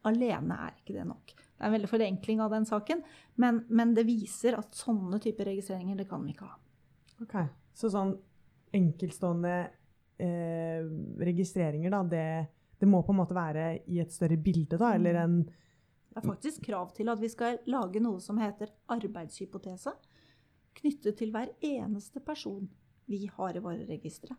Alene 0.09 0.57
er 0.65 0.79
ikke 0.79 0.95
det 0.95 1.05
nok. 1.05 1.33
Det 1.35 1.61
er 1.61 1.67
en 1.67 1.75
veldig 1.75 1.91
forenkling 1.91 2.41
av 2.41 2.55
den 2.55 2.65
saken, 2.65 3.03
men, 3.37 3.59
men 3.69 3.93
det 3.93 4.07
viser 4.07 4.57
at 4.57 4.73
sånne 4.73 5.19
typer 5.21 5.51
registreringer 5.51 5.99
det 5.99 6.07
kan 6.09 6.23
vi 6.25 6.33
ikke 6.33 6.49
ha. 6.49 6.57
Ok, 7.21 7.35
Så 7.77 7.91
sånn 7.93 8.15
enkeltstående 8.73 9.53
eh, 10.17 10.89
registreringer, 11.21 11.93
da, 11.93 12.01
det, 12.09 12.25
det, 12.81 12.89
må 12.89 13.03
på 13.05 13.13
en 13.13 13.21
måte 13.21 13.37
være 13.37 13.67
i 13.85 14.01
et 14.01 14.15
større 14.15 14.39
bilde, 14.41 14.81
da? 14.81 14.95
Eller 14.97 15.21
en 15.21 15.43
det 16.11 16.19
er 16.19 16.27
faktisk 16.27 16.65
krav 16.65 16.89
til 16.91 17.07
at 17.07 17.21
vi 17.21 17.29
skal 17.31 17.61
lage 17.71 18.01
noe 18.03 18.19
som 18.19 18.39
heter 18.41 18.73
arbeidshypotese, 18.91 19.93
knyttet 20.81 21.15
til 21.21 21.29
hver 21.31 21.53
eneste 21.63 22.19
person 22.25 22.65
vi 23.07 23.29
har 23.31 23.55
i 23.55 23.61
våre 23.63 23.85
registre. 23.87 24.35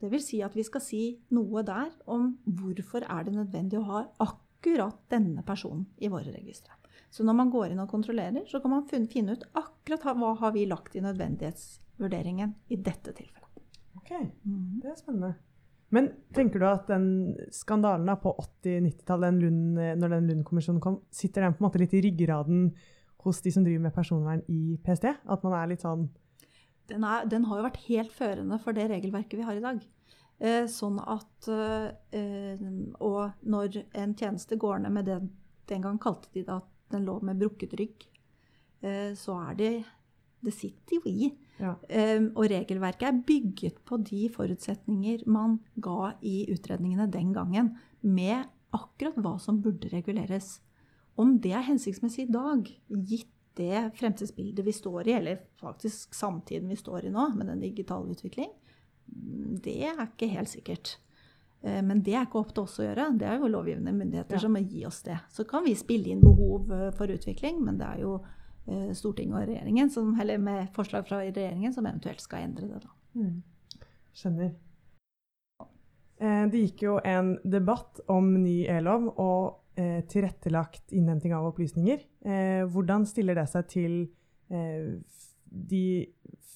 Det 0.00 0.10
vil 0.12 0.22
si 0.22 0.40
at 0.44 0.56
vi 0.56 0.64
skal 0.66 0.82
si 0.84 1.02
noe 1.36 1.62
der 1.64 1.92
om 2.10 2.32
hvorfor 2.44 3.06
er 3.06 3.24
det 3.26 3.36
nødvendig 3.36 3.78
å 3.78 3.86
ha 3.88 4.00
akkurat 4.24 4.98
denne 5.12 5.44
personen 5.46 5.86
i 6.02 6.10
våre 6.12 6.32
registre. 6.34 6.74
Så 7.14 7.22
når 7.22 7.36
man 7.38 7.50
går 7.52 7.70
inn 7.70 7.82
og 7.84 7.90
kontrollerer, 7.92 8.42
så 8.50 8.58
kan 8.60 8.72
man 8.72 8.88
finne 8.90 9.36
ut 9.36 9.44
akkurat 9.54 10.02
hva 10.18 10.34
har 10.40 10.54
vi 10.56 10.66
lagt 10.66 10.96
i 10.98 11.02
nødvendighetsvurderingen 11.04 12.54
i 12.74 12.78
dette 12.82 13.14
tilfellet. 13.14 13.66
Ok, 14.00 14.10
det 14.82 14.90
er 14.90 14.98
spennende. 14.98 15.34
Men 15.94 16.08
tenker 16.34 16.58
du 16.58 16.66
at 16.66 16.88
den 16.90 17.06
skandalen 17.54 18.10
på 18.18 18.32
80-90-tallet, 18.64 19.36
når 20.00 20.10
den 20.16 20.26
Lund-kommisjonen 20.32 20.82
kom, 20.82 20.98
sitter 21.14 21.46
den 21.46 21.54
på 21.54 21.62
en 21.62 21.68
måte 21.68 21.78
litt 21.78 21.94
i 21.94 22.02
ryggraden 22.08 22.66
hos 23.22 23.38
de 23.44 23.52
som 23.54 23.62
driver 23.64 23.86
med 23.86 23.94
personvern 23.94 24.42
i 24.50 24.74
PST? 24.82 25.06
At 25.06 25.46
man 25.46 25.54
er 25.54 25.70
litt 25.70 25.84
sånn 25.86 26.08
den, 26.90 27.04
er, 27.04 27.26
den 27.30 27.46
har 27.48 27.60
jo 27.60 27.66
vært 27.66 27.82
helt 27.86 28.12
førende 28.14 28.58
for 28.62 28.76
det 28.76 28.88
regelverket 28.92 29.38
vi 29.40 29.46
har 29.46 29.58
i 29.58 29.64
dag. 29.64 29.82
Eh, 30.42 30.64
sånn 30.68 30.98
at 30.98 31.46
eh, 31.48 32.62
Og 33.06 33.44
når 33.46 33.76
en 33.94 34.14
tjeneste 34.18 34.58
går 34.58 34.80
ned 34.82 34.90
med 34.96 35.06
det 35.06 35.20
Den 35.70 35.84
gang 35.84 36.00
kalte 36.02 36.26
de 36.34 36.42
det 36.42 36.56
at 36.56 36.66
den 36.90 37.06
lå 37.06 37.20
med 37.22 37.38
brukket 37.38 37.76
rygg. 37.78 38.02
Eh, 38.82 39.14
så 39.14 39.38
er 39.46 39.54
det 39.60 39.72
Det 40.44 40.52
sitter 40.52 40.98
jo 40.98 41.02
i. 41.08 41.30
Ja. 41.56 41.76
Um, 41.88 42.26
og 42.34 42.50
regelverket 42.50 43.06
er 43.08 43.20
bygget 43.24 43.78
på 43.86 43.96
de 44.02 44.26
forutsetninger 44.34 45.22
man 45.30 45.60
ga 45.80 46.10
i 46.20 46.42
utredningene 46.52 47.06
den 47.08 47.30
gangen, 47.32 47.70
med 48.02 48.50
akkurat 48.74 49.16
hva 49.16 49.38
som 49.40 49.62
burde 49.62 49.88
reguleres. 49.92 50.58
Om 51.16 51.38
det 51.40 51.54
er 51.54 51.64
hensiktsmessig 51.64 52.26
i 52.26 52.34
dag, 52.34 52.68
gitt 53.08 53.30
det 53.58 53.90
fremtidsbildet 53.98 54.66
vi 54.66 54.74
står 54.74 55.08
i, 55.08 55.16
eller 55.20 55.40
faktisk 55.60 56.14
samtiden 56.14 56.68
vi 56.72 56.76
står 56.78 57.08
i 57.08 57.14
nå, 57.14 57.28
med 57.38 57.50
den 57.52 57.62
digitale 57.62 58.14
utvikling, 58.14 58.50
det 59.64 59.76
er 59.86 60.06
ikke 60.06 60.30
helt 60.32 60.50
sikkert. 60.50 60.96
Ehm, 61.62 61.86
men 61.90 62.00
det 62.02 62.16
er 62.16 62.24
ikke 62.26 62.40
opp 62.40 62.54
til 62.54 62.64
oss 62.64 62.78
å 62.80 62.86
gjøre. 62.86 63.10
Det 63.20 63.28
er 63.28 63.38
jo 63.38 63.50
lovgivende 63.52 63.92
myndigheter 63.94 64.38
ja. 64.38 64.42
som 64.42 64.56
må 64.56 64.64
gi 64.64 64.86
oss 64.88 65.02
det. 65.06 65.18
Så 65.30 65.44
kan 65.48 65.66
vi 65.66 65.76
spille 65.78 66.10
inn 66.10 66.24
behov 66.24 66.72
eh, 66.72 66.88
for 66.96 67.12
utvikling, 67.12 67.60
men 67.62 67.78
det 67.78 67.90
er 67.90 68.02
jo 68.06 68.16
Eh, 68.66 68.92
Stortinget 68.96 69.36
og 69.36 69.48
regjeringen, 69.48 69.90
som, 69.92 70.14
eller 70.20 70.38
med 70.40 70.70
forslag 70.72 71.04
fra 71.08 71.20
regjeringen 71.20 71.72
som 71.74 71.84
eventuelt 71.84 72.22
skal 72.24 72.46
endre 72.46 72.70
det. 72.72 72.92
Mm. 73.14 73.42
Skjønner. 74.16 74.54
Eh, 76.16 76.44
det 76.48 76.62
gikk 76.62 76.86
jo 76.86 76.94
en 77.04 77.34
debatt 77.44 78.00
om 78.08 78.30
ny 78.40 78.62
e-lov 78.72 79.10
og 79.12 79.44
eh, 79.50 79.60
tilrettelagt 79.74 80.92
innhenting 80.94 81.34
av 81.34 81.48
opplysninger. 81.48 82.04
Eh, 82.24 82.62
hvordan 82.70 83.06
stiller 83.10 83.38
det 83.38 83.48
seg 83.50 83.66
til 83.72 83.96
eh, 84.52 84.92
de 85.44 85.86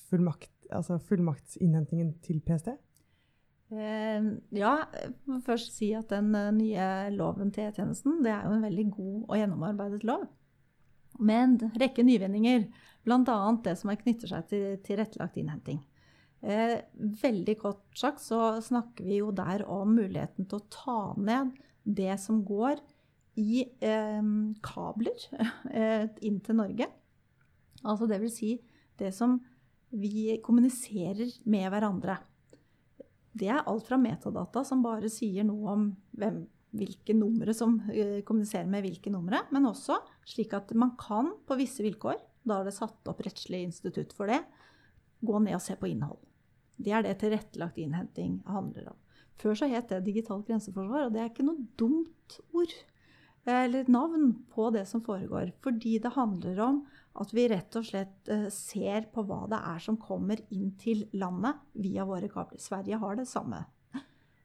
fullmakt, 0.08 0.52
altså 0.70 1.00
fullmaktsinnhentingen 1.02 2.14
til 2.24 2.38
PST? 2.46 2.70
Eh, 3.74 4.28
ja, 4.56 4.74
må 5.28 5.40
først 5.44 5.74
si 5.76 5.90
at 5.98 6.14
den 6.14 6.30
nye 6.56 6.88
loven 7.12 7.50
til 7.52 7.68
E-tjenesten 7.68 8.22
det 8.24 8.32
er 8.32 8.46
jo 8.46 8.56
en 8.56 8.64
veldig 8.64 8.86
god 8.94 9.16
og 9.26 9.40
gjennomarbeidet 9.42 10.06
lov 10.08 10.28
med 11.18 11.42
en 11.42 11.78
rekke 11.82 12.04
nyvinninger. 12.06 12.66
Bl.a. 13.04 13.38
det 13.64 13.74
som 13.80 13.92
knytter 13.92 14.30
seg 14.30 14.50
til 14.50 14.66
tilrettelagt 14.86 15.38
innhenting. 15.40 15.80
Eh, 16.38 16.78
veldig 16.94 17.56
kort 17.58 17.98
sagt 17.98 18.22
så 18.22 18.60
snakker 18.62 19.06
vi 19.06 19.18
jo 19.18 19.32
der 19.34 19.64
om 19.66 19.96
muligheten 19.96 20.46
til 20.46 20.60
å 20.60 20.68
ta 20.70 21.00
ned 21.18 21.56
det 21.82 22.14
som 22.22 22.44
går 22.46 22.78
i 23.38 23.62
eh, 23.62 24.22
kabler 24.64 25.28
eh, 25.70 26.08
inn 26.26 26.40
til 26.44 26.58
Norge. 26.58 26.88
Altså 27.84 28.08
det 28.10 28.18
vil 28.22 28.34
si 28.34 28.56
det 28.98 29.12
som 29.14 29.38
vi 29.94 30.36
kommuniserer 30.44 31.30
med 31.48 31.68
hverandre. 31.72 32.18
Det 33.38 33.48
er 33.48 33.62
alt 33.62 33.86
fra 33.86 33.98
metadata, 34.00 34.64
som 34.66 34.82
bare 34.82 35.10
sier 35.12 35.46
noe 35.46 35.74
om 35.74 35.84
hvem, 36.18 36.42
hvilke 36.76 37.14
numre 37.16 37.54
som 37.56 37.78
eh, 37.92 38.20
kommuniserer 38.26 38.68
med 38.68 38.84
hvilke 38.84 39.12
numre, 39.14 39.44
men 39.54 39.68
også 39.70 40.00
slik 40.28 40.56
at 40.58 40.74
man 40.76 40.96
kan 41.00 41.30
på 41.46 41.58
visse 41.60 41.84
vilkår, 41.86 42.18
da 42.48 42.60
er 42.60 42.68
det 42.68 42.76
satt 42.76 43.08
opp 43.08 43.22
rettslig 43.24 43.62
institutt 43.68 44.14
for 44.16 44.30
det, 44.30 44.40
gå 45.24 45.38
ned 45.44 45.56
og 45.56 45.62
se 45.62 45.76
på 45.78 45.90
innhold. 45.90 46.20
Det 46.78 46.92
er 46.94 47.04
det 47.06 47.18
tilrettelagt 47.22 47.78
innhenting 47.80 48.40
handler 48.46 48.92
om. 48.92 48.98
Før 49.38 49.54
så 49.58 49.68
het 49.70 49.90
det 49.90 50.04
digitalt 50.06 50.46
grenseforsvar, 50.48 51.06
og 51.06 51.14
det 51.14 51.22
er 51.22 51.30
ikke 51.30 51.46
noe 51.46 51.66
dumt 51.78 52.38
ord 52.54 52.74
eller 53.46 53.88
navn 53.90 54.32
på 54.52 54.70
det 54.74 54.84
som 54.88 55.02
foregår. 55.04 55.52
Fordi 55.64 55.98
det 56.02 56.14
handler 56.16 56.60
om 56.64 56.80
at 57.18 57.32
vi 57.34 57.46
rett 57.50 57.78
og 57.78 57.86
slett 57.86 58.30
uh, 58.30 58.48
ser 58.52 59.08
på 59.14 59.24
hva 59.26 59.44
det 59.50 59.60
er 59.72 59.82
som 59.82 59.98
kommer 60.00 60.42
inn 60.54 60.72
til 60.80 61.06
landet 61.18 61.58
via 61.78 62.06
våre 62.08 62.30
kabler. 62.30 62.60
Sverige 62.62 63.00
har 63.00 63.18
det 63.18 63.28
samme. 63.30 63.64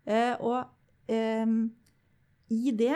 Uh, 0.03 0.35
og 0.43 0.59
um, 1.11 1.59
i 2.53 2.73
det, 2.75 2.95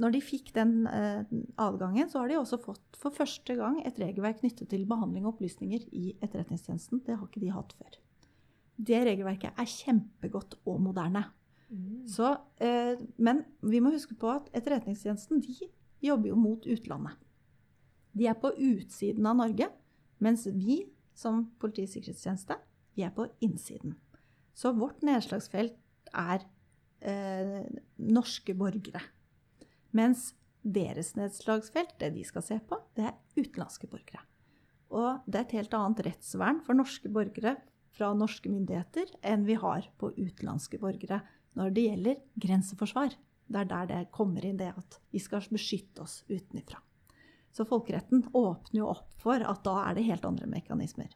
når 0.00 0.14
de 0.14 0.22
fikk 0.24 0.52
den 0.56 0.86
eh, 0.88 1.24
adgangen, 1.60 2.08
så 2.08 2.22
har 2.22 2.30
de 2.30 2.38
også 2.38 2.58
fått 2.62 2.98
for 3.00 3.14
første 3.14 3.56
gang 3.58 3.80
et 3.82 3.98
regelverk 4.00 4.40
knyttet 4.40 4.70
til 4.70 4.86
behandling 4.88 5.26
av 5.26 5.34
opplysninger 5.34 5.84
i 5.90 6.14
Etterretningstjenesten. 6.22 7.02
Det 7.04 7.16
har 7.16 7.26
ikke 7.26 7.42
de 7.42 7.52
hatt 7.52 7.74
før. 7.76 7.98
Det 8.76 9.00
regelverket 9.08 9.58
er 9.58 9.68
kjempegodt 9.68 10.56
og 10.64 10.80
moderne. 10.84 11.26
Mm. 11.72 12.06
Så, 12.08 12.34
eh, 12.60 13.00
men 13.16 13.44
vi 13.64 13.80
må 13.80 13.94
huske 13.94 14.14
på 14.18 14.28
at 14.30 14.50
Etterretningstjenesten 14.52 15.40
de 15.40 15.70
jobber 16.04 16.32
jo 16.32 16.36
mot 16.36 16.66
utlandet. 16.68 17.16
De 18.12 18.26
er 18.28 18.36
på 18.36 18.52
utsiden 18.60 19.24
av 19.26 19.38
Norge, 19.38 19.70
Mens 20.22 20.46
vi 20.46 20.84
som 21.18 21.46
Politiets 21.60 21.96
sikkerhetstjeneste, 21.96 22.56
vi 22.94 23.04
er 23.06 23.12
på 23.14 23.26
innsiden. 23.44 23.96
Så 24.54 24.72
vårt 24.76 25.02
nedslagsfelt 25.04 25.74
er 26.12 26.44
eh, 27.00 27.64
norske 27.98 28.54
borgere. 28.56 29.02
Mens 29.96 30.30
deres 30.62 31.14
nedslagsfelt, 31.18 31.96
det 31.98 32.12
de 32.14 32.22
skal 32.28 32.44
se 32.46 32.60
på, 32.68 32.78
det 32.96 33.08
er 33.08 33.18
utenlandske 33.34 33.90
borgere. 33.90 34.22
Og 34.92 35.24
det 35.26 35.40
er 35.40 35.46
et 35.46 35.58
helt 35.58 35.76
annet 35.76 36.04
rettsvern 36.06 36.60
for 36.64 36.78
norske 36.78 37.10
borgere 37.12 37.56
fra 37.96 38.12
norske 38.16 38.52
myndigheter 38.52 39.10
enn 39.26 39.46
vi 39.48 39.56
har 39.58 39.88
på 40.00 40.12
utenlandske 40.14 40.78
borgere 40.80 41.22
når 41.58 41.74
det 41.74 41.86
gjelder 41.88 42.22
grenseforsvar. 42.46 43.16
Det 43.52 43.60
er 43.60 43.68
der 43.68 43.88
det 43.90 44.00
kommer 44.14 44.44
inn 44.46 44.60
det 44.60 44.70
at 44.72 44.98
vi 45.12 45.20
skal 45.20 45.44
beskytte 45.52 46.04
oss 46.04 46.22
utenfra. 46.28 46.80
Så 47.52 47.66
folkeretten 47.68 48.24
åpner 48.32 48.80
jo 48.80 48.92
opp 48.94 49.10
for 49.20 49.42
at 49.44 49.60
da 49.66 49.76
er 49.84 49.98
det 49.98 50.06
helt 50.08 50.24
andre 50.24 50.48
mekanismer. 50.48 51.10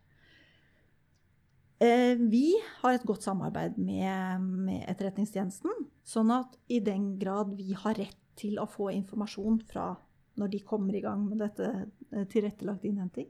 Eh, 1.78 2.16
vi 2.16 2.54
har 2.80 2.96
et 2.96 3.04
godt 3.08 3.24
samarbeid 3.24 3.76
med, 3.80 4.84
Etterretningstjenesten. 4.88 5.88
Sånn 6.06 6.32
at 6.32 6.56
i 6.72 6.80
den 6.80 7.16
grad 7.20 7.52
vi 7.56 7.74
har 7.76 7.96
rett 7.98 8.20
til 8.36 8.60
å 8.60 8.68
få 8.68 8.90
informasjon 8.94 9.60
fra 9.68 9.94
når 10.36 10.52
de 10.52 10.60
kommer 10.68 10.96
i 10.96 11.02
gang 11.04 11.24
med 11.28 11.40
dette 11.40 11.68
eh, 12.12 12.24
tilrettelagt 12.32 12.84
innhenting, 12.84 13.28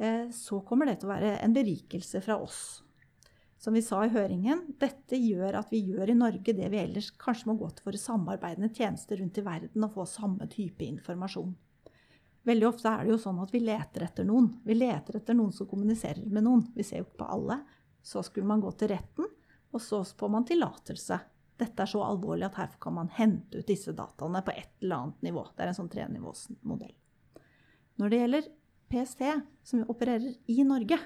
eh, 0.00 0.28
så 0.32 0.60
kommer 0.68 0.88
det 0.88 1.00
til 1.00 1.10
å 1.10 1.14
være 1.14 1.36
en 1.44 1.56
berikelse 1.56 2.20
fra 2.24 2.38
oss 2.40 2.82
som 3.62 3.74
vi 3.74 3.82
sa 3.82 4.00
i 4.02 4.10
høringen, 4.10 4.64
dette 4.82 5.14
gjør 5.14 5.60
at 5.60 5.68
vi 5.70 5.78
gjør 5.86 6.10
i 6.10 6.16
Norge 6.18 6.54
det 6.56 6.66
vi 6.72 6.80
ellers 6.80 7.12
kanskje 7.14 7.46
må 7.46 7.54
gå 7.60 7.68
til 7.70 7.84
våre 7.86 8.00
samarbeidende 8.00 8.72
tjenester 8.74 9.20
rundt 9.20 9.38
i 9.38 9.44
verden 9.46 9.86
og 9.86 9.92
få 9.94 10.06
samme 10.10 10.48
type 10.50 10.82
informasjon. 10.82 11.52
Veldig 12.42 12.66
ofte 12.66 12.90
er 12.90 13.04
det 13.04 13.12
jo 13.12 13.20
sånn 13.22 13.38
at 13.44 13.54
vi 13.54 13.60
leter 13.62 14.02
etter 14.08 14.26
noen. 14.26 14.48
Vi 14.66 14.74
leter 14.74 15.20
etter 15.20 15.38
noen 15.38 15.54
som 15.54 15.68
kommuniserer 15.70 16.26
med 16.26 16.42
noen. 16.42 16.64
Vi 16.74 16.82
ser 16.82 17.04
jo 17.04 17.06
ikke 17.06 17.20
på 17.22 17.30
alle. 17.36 17.60
Så 18.02 18.24
skulle 18.26 18.50
man 18.50 18.64
gå 18.66 18.74
til 18.74 18.90
retten, 18.96 19.30
og 19.70 19.86
så 19.86 20.02
får 20.02 20.34
man 20.34 20.48
tillatelse. 20.48 21.20
Dette 21.62 21.86
er 21.86 21.94
så 21.94 22.02
alvorlig 22.02 22.48
at 22.48 22.58
her 22.58 22.76
kan 22.82 22.98
man 22.98 23.14
hente 23.14 23.62
ut 23.62 23.70
disse 23.70 23.94
dataene 23.94 24.42
på 24.42 24.58
et 24.58 24.74
eller 24.82 25.04
annet 25.04 25.26
nivå. 25.30 25.46
Det 25.54 25.62
er 25.62 25.70
en 25.70 25.78
sånn 25.78 25.94
trenivåsmodell. 25.94 26.96
Når 28.02 28.10
det 28.10 28.22
gjelder 28.24 28.54
PST, 28.90 29.26
som 29.70 29.86
opererer 29.86 30.32
i 30.50 30.64
Norge, 30.66 30.98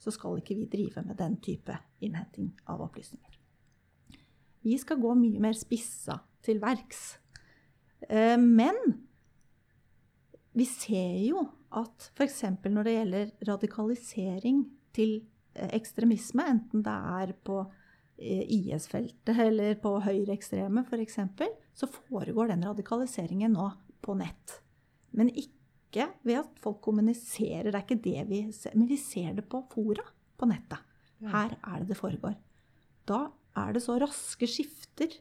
så 0.00 0.12
skal 0.14 0.40
ikke 0.40 0.56
vi 0.56 0.68
drive 0.70 1.04
med 1.04 1.18
den 1.20 1.36
type 1.44 1.76
innhenting 2.00 2.50
av 2.70 2.80
opplysninger. 2.86 3.36
Vi 4.64 4.76
skal 4.80 5.00
gå 5.00 5.12
mye 5.16 5.40
mer 5.40 5.56
spissa 5.56 6.18
til 6.44 6.60
verks. 6.60 7.18
Eh, 8.08 8.36
men 8.40 8.76
vi 10.56 10.66
ser 10.68 11.20
jo 11.24 11.44
at 11.76 12.10
f.eks. 12.16 12.42
når 12.66 12.86
det 12.86 12.96
gjelder 12.96 13.30
radikalisering 13.48 14.64
til 14.96 15.20
eh, 15.54 15.70
ekstremisme, 15.76 16.44
enten 16.56 16.84
det 16.84 16.96
er 17.20 17.32
på 17.46 17.60
eh, 18.18 18.44
IS-feltet 18.56 19.44
eller 19.46 19.78
på 19.80 19.94
høyreekstreme 20.04 20.84
f.eks., 20.88 21.20
så 21.76 21.88
foregår 21.88 22.50
den 22.52 22.66
radikaliseringen 22.66 23.54
nå 23.56 23.70
på 24.04 24.16
nett. 24.18 24.60
Men 25.16 25.30
ikke 25.32 25.59
ikke 25.90 26.06
ved 26.26 26.40
at 26.44 26.62
folk 26.62 26.78
kommuniserer, 26.84 27.68
det 27.68 27.74
er 27.74 27.84
ikke 27.84 28.02
det 28.04 28.22
vi 28.30 28.40
ser, 28.54 28.76
men 28.78 28.88
vi 28.88 28.98
ser 29.00 29.34
det 29.36 29.44
på 29.50 29.64
fora 29.72 30.06
på 30.38 30.48
nettet. 30.48 30.86
Her 31.20 31.52
er 31.58 31.82
det 31.82 31.90
det 31.90 31.98
foregår. 31.98 32.38
Da 33.08 33.26
er 33.58 33.74
det 33.74 33.82
så 33.84 33.98
raske 34.00 34.48
skifter 34.48 35.12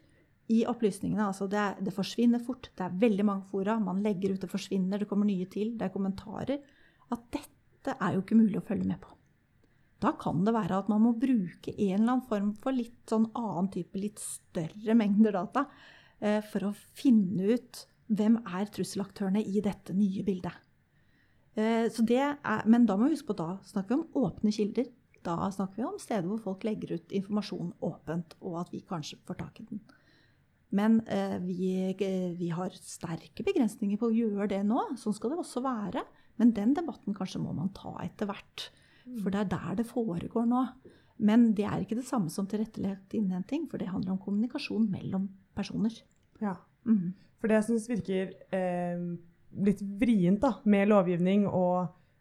i 0.49 0.63
opplysningene. 0.69 1.27
Altså 1.27 1.49
det, 1.49 1.59
er, 1.59 1.77
det, 1.83 1.93
forsvinner 1.93 2.41
fort. 2.43 2.71
Det 2.77 2.85
er 2.85 2.97
veldig 3.01 3.25
mange 3.25 3.49
fora. 3.51 3.77
Man 3.81 4.01
legger 4.05 4.33
ut, 4.33 4.41
det 4.41 4.51
forsvinner, 4.51 5.01
det 5.01 5.09
kommer 5.09 5.27
nye 5.29 5.47
til, 5.51 5.75
det 5.77 5.87
er 5.87 5.93
kommentarer. 5.93 6.63
At 7.11 7.25
dette 7.33 7.95
er 7.97 8.15
jo 8.15 8.23
ikke 8.23 8.39
mulig 8.39 8.61
å 8.61 8.65
følge 8.65 8.87
med 8.87 9.01
på. 9.03 9.13
Da 9.99 10.13
kan 10.15 10.45
det 10.47 10.55
være 10.55 10.79
at 10.79 10.89
man 10.91 11.03
må 11.03 11.13
bruke 11.19 11.73
en 11.73 11.97
eller 11.97 12.13
annen 12.13 12.27
form 12.29 12.53
for 12.63 12.75
litt 12.75 13.03
sånn 13.11 13.27
annen 13.35 13.67
type, 13.73 13.99
litt 13.99 14.21
større 14.23 14.95
mengder 14.95 15.35
data 15.35 15.65
eh, 16.23 16.39
for 16.45 16.69
å 16.69 16.75
finne 16.95 17.57
ut 17.57 17.81
hvem 18.09 18.39
er 18.45 18.71
trusselaktørene 18.73 19.43
i 19.45 19.61
dette 19.63 19.93
nye 19.95 20.23
bildet. 20.25 20.55
Eh, 21.59 21.85
er, 21.89 22.65
men 22.69 22.87
da 22.87 22.97
må 22.97 23.07
vi 23.07 23.17
huske 23.17 23.31
på 23.31 23.37
da 23.37 23.55
snakker 23.67 23.95
vi 23.95 23.99
om 23.99 24.25
åpne 24.25 24.53
kilder. 24.55 24.89
Da 25.25 25.49
snakker 25.51 25.81
vi 25.81 25.87
om 25.87 25.97
steder 25.99 26.27
hvor 26.29 26.41
folk 26.43 26.65
legger 26.67 26.95
ut 26.95 27.15
informasjon 27.15 27.73
åpent, 27.83 28.37
og 28.39 28.61
at 28.61 28.73
vi 28.73 28.83
kanskje 28.87 29.19
får 29.27 29.39
tak 29.41 29.59
i 29.61 29.67
den. 29.69 29.81
Men 30.75 30.99
eh, 31.09 31.39
vi, 31.41 31.73
vi, 32.37 32.51
har 32.53 32.75
sterke 32.77 33.43
begrensninger 33.45 33.97
på 33.97 34.11
å 34.11 34.15
gjøre 34.15 34.49
det 34.51 34.61
nå. 34.67 34.83
Sånn 35.01 35.15
skal 35.17 35.33
det 35.33 35.41
også 35.41 35.63
være. 35.65 36.05
Men 36.39 36.53
den 36.55 36.75
debatten 36.77 37.17
kanskje 37.17 37.41
må 37.41 37.55
man 37.57 37.73
ta 37.75 37.95
etter 38.05 38.29
hvert. 38.29 38.69
For 39.19 39.33
det 39.33 39.41
er 39.41 39.51
der 39.55 39.79
det 39.81 39.87
foregår 39.89 40.45
nå. 40.47 40.63
Men 41.19 41.49
det 41.57 41.65
er 41.67 41.83
ikke 41.83 41.97
det 41.99 42.07
samme 42.07 42.31
som 42.31 42.47
tilrettelagt 42.47 43.15
innhenting, 43.17 43.65
for 43.67 43.81
det 43.81 43.89
handler 43.91 44.13
om 44.13 44.21
kommunikasjon 44.23 44.85
mellom 44.91 45.27
personer. 45.57 45.97
Ja. 46.39 46.55
Mm. 46.89 47.13
For 47.39 47.47
det 47.47 47.59
jeg 47.59 47.67
syns 47.69 47.89
virker 47.89 48.33
eh, 48.55 48.99
litt 49.65 49.81
vrient 50.01 50.41
da, 50.43 50.51
med 50.69 50.89
lovgivning 50.91 51.41
og 51.47 51.77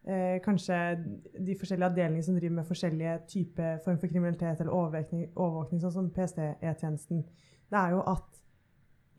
eh, 0.08 0.38
kanskje 0.44 0.76
de 1.34 1.56
forskjellige 1.58 1.90
avdelingene 1.90 2.24
som 2.24 2.36
driver 2.38 2.56
med 2.60 2.68
forskjellige 2.68 3.14
typer 3.28 3.70
form 3.84 3.98
for 3.98 4.10
kriminalitet 4.10 4.60
eller 4.60 4.74
overvåkning, 4.74 5.22
overvåkning 5.34 5.80
sånn 5.82 5.96
som 5.96 6.10
PST-E-tjenesten, 6.14 7.18
det 7.68 7.78
er 7.80 7.90
jo 7.96 8.00
at 8.08 8.28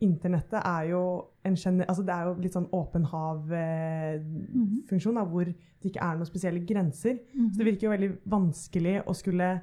internettet 0.00 0.62
er 0.64 0.82
jo 0.88 1.02
en 1.44 1.56
altså 1.84 2.02
det 2.02 2.14
er 2.14 2.24
jo 2.24 2.40
litt 2.40 2.54
sånn 2.56 2.72
åpen 2.72 3.04
hav-funksjon, 3.10 5.16
eh, 5.20 5.28
hvor 5.28 5.44
det 5.44 5.88
ikke 5.90 6.04
er 6.04 6.14
noen 6.16 6.28
spesielle 6.28 6.64
grenser. 6.64 7.12
Mm 7.12 7.40
-hmm. 7.40 7.50
Så 7.52 7.58
det 7.58 7.66
virker 7.66 7.86
jo 7.86 7.90
veldig 7.90 8.12
vanskelig 8.24 9.02
å 9.06 9.12
skulle 9.14 9.60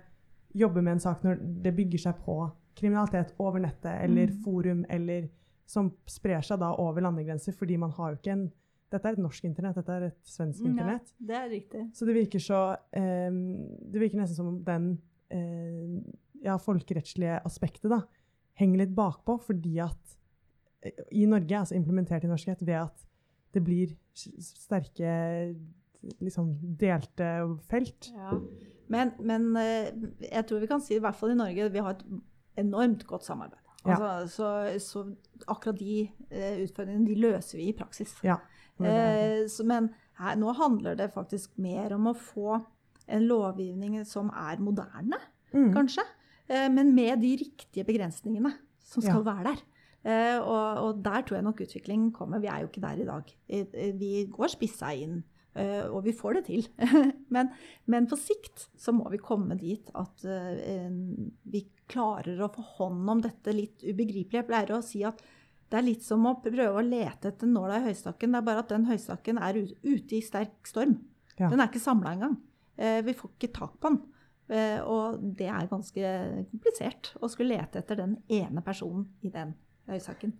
jobbe 0.53 0.81
med 0.81 0.93
en 0.93 0.99
sak 0.99 1.23
når 1.23 1.35
det 1.63 1.75
bygger 1.75 1.99
seg 1.99 2.15
på 2.25 2.51
kriminalitet 2.75 3.33
over 3.39 3.59
nettet 3.59 4.03
eller 4.03 4.27
mm. 4.27 4.43
forum 4.43 4.85
eller 4.89 5.27
som 5.67 5.91
sprer 6.07 6.45
seg 6.45 6.61
da 6.61 6.71
over 6.79 7.03
landegrenser, 7.03 7.55
fordi 7.57 7.77
man 7.79 7.91
har 7.97 8.13
jo 8.13 8.21
ikke 8.21 8.35
en 8.37 8.47
dette 8.87 9.09
er 9.09 9.17
et 9.17 9.19
norsk 9.19 9.47
internett, 9.49 9.75
dette 9.75 9.95
er 9.97 10.05
et 10.07 10.29
svensk 10.31 10.63
internett. 10.63 11.09
Ja, 11.17 11.25
det 11.27 11.35
er 11.35 11.49
riktig. 11.51 11.81
Så 11.97 12.05
det 12.07 12.13
virker 12.15 12.39
så 12.43 12.59
um, 12.95 13.41
Det 13.91 13.99
virker 13.99 14.21
nesten 14.21 14.37
som 14.37 14.51
om 14.53 14.61
den 14.63 14.93
uh, 15.33 15.97
ja, 16.45 16.55
folkerettslige 16.61 17.41
aspektet 17.47 17.89
da, 17.91 18.05
henger 18.61 18.85
litt 18.85 18.95
bakpå, 18.95 19.35
fordi 19.43 19.75
at 19.83 20.15
uh, 20.87 21.03
i 21.11 21.25
Norge, 21.27 21.59
altså 21.59 21.75
implementert 21.75 22.23
i 22.23 22.31
norskhet, 22.31 22.63
ved 22.63 22.79
at 22.85 23.03
det 23.55 23.65
blir 23.65 23.91
sterke 24.15 25.11
liksom 26.23 26.55
delte 26.79 27.31
felt. 27.67 28.11
Ja. 28.15 28.39
Men, 28.87 29.11
men 29.19 29.51
uh, 29.59 29.91
jeg 30.23 30.47
tror 30.47 30.63
vi 30.63 30.71
kan 30.71 30.83
si, 30.83 30.95
i 30.95 31.03
hvert 31.03 31.19
fall 31.19 31.35
i 31.35 31.39
Norge, 31.43 31.71
vi 31.75 31.83
har 31.83 31.97
et 31.97 32.07
enormt 32.63 33.03
godt 33.09 33.27
samarbeid. 33.27 33.66
Altså, 33.95 34.11
så, 34.31 34.49
så, 34.83 35.03
akkurat 35.47 35.79
de 35.79 36.07
uh, 36.31 36.63
utfordringene 36.65 37.07
de 37.07 37.15
løser 37.21 37.61
vi 37.61 37.69
i 37.71 37.77
praksis. 37.77 38.15
Ja, 38.25 38.39
uh, 38.81 39.45
så, 39.51 39.65
men 39.67 39.91
her, 40.19 40.35
nå 40.39 40.53
handler 40.57 40.97
det 40.99 41.11
faktisk 41.15 41.55
mer 41.61 41.95
om 41.97 42.11
å 42.11 42.17
få 42.17 42.59
en 43.07 43.27
lovgivning 43.29 44.01
som 44.07 44.31
er 44.35 44.59
moderne, 44.63 45.19
mm. 45.53 45.71
kanskje. 45.75 46.05
Uh, 46.49 46.67
men 46.73 46.93
med 46.97 47.23
de 47.23 47.35
riktige 47.43 47.87
begrensningene 47.87 48.53
som 48.87 49.03
skal 49.03 49.21
ja. 49.21 49.25
være 49.31 49.51
der. 49.51 49.65
Og, 50.07 50.77
og, 50.79 50.99
der 51.03 51.25
tror 51.25 51.35
jeg 51.35 51.43
nok 51.43 51.61
utviklingen 51.65 52.11
kommer. 52.15 52.39
Vi 52.39 52.47
er 52.47 52.61
jo 52.61 52.69
ikke 52.69 52.79
der 52.79 52.99
i 53.01 53.07
dag. 53.09 53.31
Vi 53.99 54.11
går 54.31 54.53
spissa 54.53 54.93
inn. 54.95 55.17
Uh, 55.57 55.87
og 55.89 56.03
vi 56.05 56.13
får 56.13 56.37
det 56.37 56.43
til. 56.51 56.67
men, 57.33 57.49
men, 57.89 58.07
på 58.09 58.17
sikt 58.19 58.67
så 58.77 58.93
må 58.93 59.07
vi 59.09 59.21
komme 59.21 59.57
dit 59.57 59.89
at 59.97 60.25
uh, 60.27 60.91
vi 61.49 61.63
klarer 61.89 62.43
å 62.43 62.51
få 62.53 62.65
hånd 62.77 63.09
om 63.09 63.23
dette 63.23 63.55
litt 63.55 63.81
ubegripelige. 63.81 64.43
Jeg 64.43 64.49
pleier 64.49 64.75
å 64.75 64.83
si 64.85 65.01
at 65.07 65.23
det 65.67 65.79
er 65.79 65.87
litt 65.87 66.05
som 66.05 66.27
å 66.29 66.37
prøve 66.43 66.77
å 66.77 66.85
lete 66.85 67.31
etter 67.31 67.49
nåla 67.49 67.81
i 67.81 67.87
høystakken. 67.89 68.31
Det 68.31 68.39
er 68.39 68.49
bare 68.51 68.63
at 68.63 68.75
den 68.75 68.85
høystakken 68.87 69.41
er 69.43 69.57
ute 69.65 70.19
i 70.19 70.21
sterk 70.23 70.69
storm. 70.69 70.99
Ja. 71.39 71.49
Den 71.49 71.59
er 71.59 71.71
ikke 71.71 71.83
samla 71.83 72.13
engang. 72.13 72.37
Uh, 72.77 73.01
vi 73.07 73.17
får 73.17 73.33
ikke 73.33 73.55
tak 73.57 73.81
på 73.81 73.93
den. 73.93 74.05
og 74.87 75.17
det 75.35 75.49
er 75.51 75.65
ganske 75.67 76.11
komplisert 76.47 77.09
å 77.19 77.27
skulle 77.27 77.57
lete 77.57 77.81
etter 77.81 77.97
den 77.99 78.13
ene 78.31 78.61
personen 78.63 79.09
i 79.19 79.27
den 79.33 79.49
høystakken. 79.89 80.31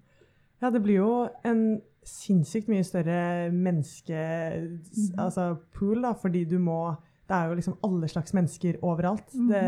Ja, 0.62 0.72
det 0.74 0.82
blir 0.86 1.02
jo 1.02 1.12
en 1.46 1.64
sinnssykt 2.08 2.70
mye 2.72 2.86
større 2.88 3.52
menneske... 3.54 4.18
Mm. 4.18 5.20
Altså 5.22 5.52
pool, 5.76 6.02
da, 6.06 6.14
fordi 6.18 6.46
du 6.48 6.58
må 6.60 6.96
Det 7.28 7.36
er 7.36 7.50
jo 7.50 7.58
liksom 7.60 7.78
alle 7.84 8.08
slags 8.08 8.34
mennesker 8.34 8.78
overalt. 8.82 9.34
Mm. 9.36 9.48
Det, 9.52 9.64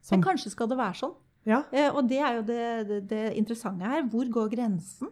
som, 0.00 0.16
Men 0.16 0.24
kanskje 0.24 0.54
skal 0.54 0.70
det 0.70 0.78
være 0.78 1.00
sånn? 1.02 1.16
Ja. 1.48 1.62
Eh, 1.72 1.88
og 1.92 2.08
det 2.08 2.20
er 2.24 2.38
jo 2.38 2.44
det, 2.48 2.64
det, 2.88 3.00
det, 3.10 3.24
interessante 3.40 3.88
her. 3.88 4.06
Hvor 4.08 4.28
går 4.32 4.48
grensen 4.56 5.10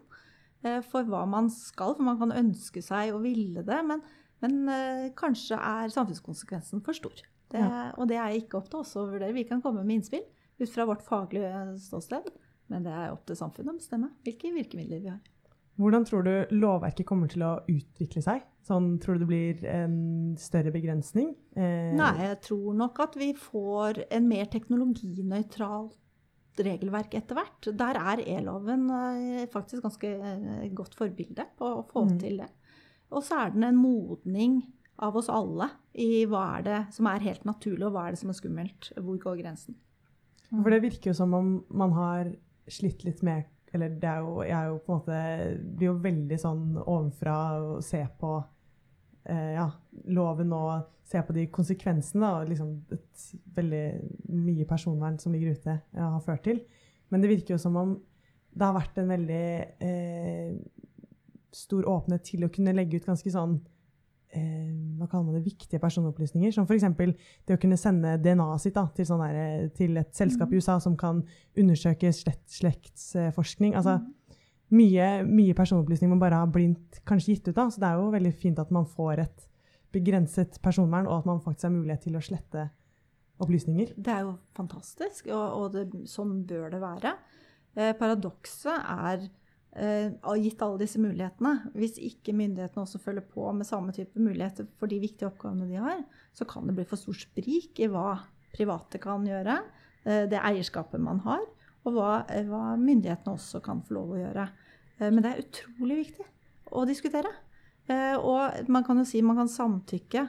eh, 0.65 0.81
for 0.85 1.05
hva 1.09 1.25
man 1.29 1.51
skal? 1.53 1.93
For 1.99 2.07
man 2.07 2.17
kan 2.21 2.33
ønske 2.33 2.81
seg 2.85 3.13
og 3.15 3.23
ville 3.27 3.65
det, 3.67 3.81
men, 3.89 4.01
men 4.45 4.57
eh, 4.73 5.05
kanskje 5.17 5.61
er 5.61 5.93
samfunnskonsekvensen 5.93 6.81
for 6.87 6.97
stor. 6.97 7.21
Det, 7.53 7.61
ja. 7.61 7.91
Og 8.01 8.09
det 8.11 8.19
er 8.19 8.41
ikke 8.41 8.59
opp 8.59 8.73
til 8.73 8.81
oss 8.81 8.97
å 8.97 9.07
vurdere. 9.11 9.37
Vi 9.37 9.47
kan 9.49 9.63
komme 9.65 9.85
med 9.85 10.01
innspill 10.01 10.25
ut 10.57 10.73
fra 10.73 10.89
vårt 10.89 11.05
faglige 11.05 11.53
ståsted. 11.85 12.33
Men 12.73 12.87
det 12.87 12.93
er 12.93 13.15
opp 13.15 13.27
til 13.29 13.39
samfunnet 13.39 13.75
å 13.75 13.79
bestemme 13.79 14.13
hvilke 14.27 14.53
virkemidler 14.55 15.03
vi 15.03 15.13
har. 15.13 15.23
Hvordan 15.77 16.07
tror 16.09 16.25
du 16.25 16.55
lovverket 16.57 17.07
kommer 17.07 17.29
til 17.29 17.45
å 17.45 17.59
utvikle 17.69 18.23
seg? 18.25 18.47
Sånn, 18.65 18.95
tror 18.99 19.19
du 19.19 19.27
det 19.27 19.29
blir 19.29 19.67
en 19.69 19.99
større 20.41 20.73
begrensning? 20.75 21.35
Eh, 21.55 21.93
Nei, 21.95 22.15
jeg 22.25 22.41
tror 22.49 22.79
nok 22.79 22.99
at 23.05 23.19
vi 23.21 23.29
får 23.39 24.01
en 24.09 24.27
mer 24.31 24.49
teknologinøytralt 24.51 26.63
regelverk 26.65 27.15
etter 27.19 27.37
hvert. 27.37 27.69
Der 27.77 27.99
er 28.01 28.23
e-loven 28.25 28.89
eh, 28.89 29.45
faktisk 29.53 29.85
ganske 29.85 30.15
eh, 30.17 30.65
godt 30.75 30.97
forbilde 30.99 31.45
på 31.59 31.69
å 31.69 31.85
få 31.91 32.07
mm. 32.09 32.17
til 32.25 32.41
det. 32.41 32.49
Og 33.13 33.23
så 33.23 33.45
er 33.45 33.55
den 33.55 33.69
en 33.69 33.79
modning 33.79 34.63
av 35.05 35.19
oss 35.21 35.29
alle 35.29 35.69
i 36.01 36.25
hva 36.27 36.57
er 36.57 36.67
det 36.67 36.81
som 36.97 37.07
er 37.11 37.29
helt 37.29 37.45
naturlig, 37.47 37.85
og 37.87 37.95
hva 37.95 38.07
er 38.07 38.17
det 38.17 38.23
som 38.23 38.33
er 38.33 38.41
skummelt. 38.41 38.91
Hvor 38.97 39.21
går 39.23 39.45
grensen? 39.45 39.77
For 40.49 40.73
det 40.73 40.85
virker 40.85 41.11
jo 41.11 41.19
som 41.19 41.35
om 41.37 41.49
man 41.75 41.95
har 41.97 42.31
slitt 42.73 43.05
litt 43.07 43.23
med 43.27 43.45
eller 43.77 43.97
det 44.01 44.09
er 44.09 44.25
jo, 44.25 44.43
jeg 44.47 44.57
er 44.57 44.69
jo 44.71 44.77
på 44.85 44.93
en 44.93 45.01
måte 45.01 45.21
blir 45.77 45.91
jo 45.91 45.97
veldig 46.05 46.37
sånn 46.41 46.63
ovenfra 46.81 47.37
å 47.59 47.79
se 47.85 48.01
på 48.21 48.33
eh, 49.29 49.53
ja, 49.57 49.67
loven 50.17 50.55
og 50.57 50.87
se 51.07 51.23
på 51.23 51.35
de 51.37 51.47
konsekvensene 51.53 52.31
og 52.39 52.51
liksom 52.51 52.73
et 52.95 53.27
veldig 53.57 53.85
mye 54.33 54.67
personvern 54.69 55.19
som 55.23 55.35
ligger 55.35 55.59
ute, 55.59 55.77
ja, 55.95 56.11
har 56.15 56.25
ført 56.25 56.45
til. 56.47 56.63
Men 57.11 57.23
det 57.23 57.31
virker 57.31 57.55
jo 57.55 57.63
som 57.63 57.77
om 57.79 57.97
det 58.57 58.65
har 58.65 58.77
vært 58.79 58.99
en 59.03 59.13
veldig 59.13 59.47
eh, 59.85 60.55
stor 61.55 61.87
åpenhet 61.91 62.25
til 62.27 62.47
å 62.47 62.53
kunne 62.53 62.75
legge 62.77 63.01
ut 63.01 63.09
ganske 63.11 63.33
sånn 63.33 63.59
eh, 63.59 63.76
hva 64.97 65.09
kaller 65.09 65.29
man 65.29 65.39
det, 65.39 65.45
viktige 65.47 65.81
personopplysninger. 65.83 66.53
Som 66.55 66.67
f.eks. 66.67 66.87
det 67.47 67.57
å 67.57 67.61
kunne 67.63 67.79
sende 67.81 68.17
DNA-et 68.23 68.65
sitt 68.65 68.77
da, 68.77 68.87
til, 68.97 69.09
sånn 69.09 69.25
der, 69.25 69.69
til, 69.77 69.97
et 70.01 70.13
selskap 70.17 70.53
i 70.53 70.59
mm. 70.59 70.63
USA 70.63 70.79
som 70.83 70.97
kan 70.99 71.23
undersøke 71.59 72.13
slekt, 72.17 72.47
slektsforskning. 72.55 73.77
Altså, 73.79 73.99
mm. 74.01 74.41
mye, 74.79 75.11
mye 75.29 75.59
personopplysninger 75.59 76.15
man 76.15 76.23
bare 76.23 76.41
har 76.43 76.53
blindt 76.53 77.03
kanskje 77.09 77.37
gitt 77.37 77.51
ut. 77.51 77.57
da, 77.59 77.69
Så 77.71 77.83
det 77.83 77.91
er 77.91 78.01
jo 78.01 78.15
veldig 78.15 78.35
fint 78.41 78.63
at 78.63 78.73
man 78.75 78.89
får 78.89 79.27
et 79.27 79.47
begrenset 79.97 80.59
personvern, 80.65 81.09
og 81.09 81.23
at 81.23 81.31
man 81.31 81.41
faktisk 81.45 81.69
har 81.69 81.77
mulighet 81.77 82.07
til 82.09 82.19
å 82.19 82.25
slette 82.25 82.69
opplysninger. 83.43 83.95
Det 83.97 84.13
er 84.13 84.25
jo 84.27 84.37
fantastisk, 84.57 85.29
og, 85.31 85.47
og 85.61 85.75
det, 85.77 85.89
sånn 86.11 86.39
bør 86.49 86.71
det 86.73 86.81
være. 86.83 87.17
Eh, 87.77 87.93
paradokset 87.99 88.77
er 88.77 89.27
gitt 89.77 90.63
alle 90.65 90.81
disse 90.81 91.01
mulighetene, 91.01 91.71
hvis 91.77 91.99
ikke 92.01 92.35
myndighetene 92.37 92.85
også 92.87 93.01
følger 93.03 93.25
på 93.29 93.51
med 93.53 93.69
samme 93.69 93.93
type 93.93 94.21
muligheter 94.21 94.69
for 94.81 94.89
de 94.89 95.01
viktige 95.03 95.29
oppgavene 95.29 95.69
de 95.69 95.81
har, 95.81 96.01
så 96.33 96.47
kan 96.49 96.67
det 96.69 96.77
bli 96.79 96.87
for 96.89 97.01
stor 97.01 97.19
sprik 97.19 97.83
i 97.85 97.91
hva 97.93 98.23
private 98.57 99.01
kan 99.03 99.27
gjøre, 99.29 99.59
uh, 100.07 100.25
det 100.31 100.41
eierskapet 100.41 101.03
man 101.03 101.21
har, 101.27 101.45
og 101.85 101.97
hva, 101.97 102.13
uh, 102.25 102.47
hva, 102.49 102.63
myndighetene 102.81 103.37
også 103.37 103.61
kan 103.65 103.85
få 103.85 103.99
lov 103.99 104.15
å 104.15 104.23
gjøre. 104.23 104.49
men 104.97 105.21
det 105.21 105.31
er 105.31 105.43
utrolig 105.43 105.97
viktig 106.07 106.25
å 106.73 106.87
diskutere. 106.89 107.29
og 108.17 108.69
man 108.73 108.83
kan 108.83 108.97
jo 108.99 109.05
si 109.05 109.21
man 109.23 109.37
kan 109.37 109.49
samtykke 109.49 110.23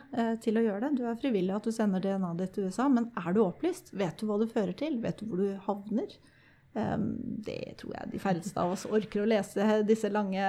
til 0.43 0.57
å 0.57 0.61
gjøre 0.61 0.81
det. 0.81 0.97
Du 0.97 1.05
er 1.07 1.15
frivillig 1.15 1.55
at 1.55 1.63
du 1.63 1.71
sender 1.71 2.03
DNA-et 2.03 2.37
ditt 2.37 2.53
til 2.53 2.67
USA, 2.67 2.89
men 2.89 3.07
er 3.15 3.33
du 3.33 3.39
opplyst? 3.45 3.93
Vet 3.93 4.19
du 4.19 4.27
hva 4.27 4.37
du 4.37 4.45
fører 4.45 4.75
til? 4.77 4.99
Vet 5.01 5.17
du 5.21 5.25
hvor 5.25 5.39
du 5.39 5.55
havner? 5.65 6.11
Ehm, 6.77 7.07
det 7.45 7.77
tror 7.79 7.95
jeg 7.95 8.11
de 8.13 8.21
færreste 8.21 8.61
av 8.61 8.75
oss 8.75 8.85
orker 8.89 9.23
å 9.23 9.29
lese 9.29 9.81
disse 9.87 10.11
lange 10.13 10.43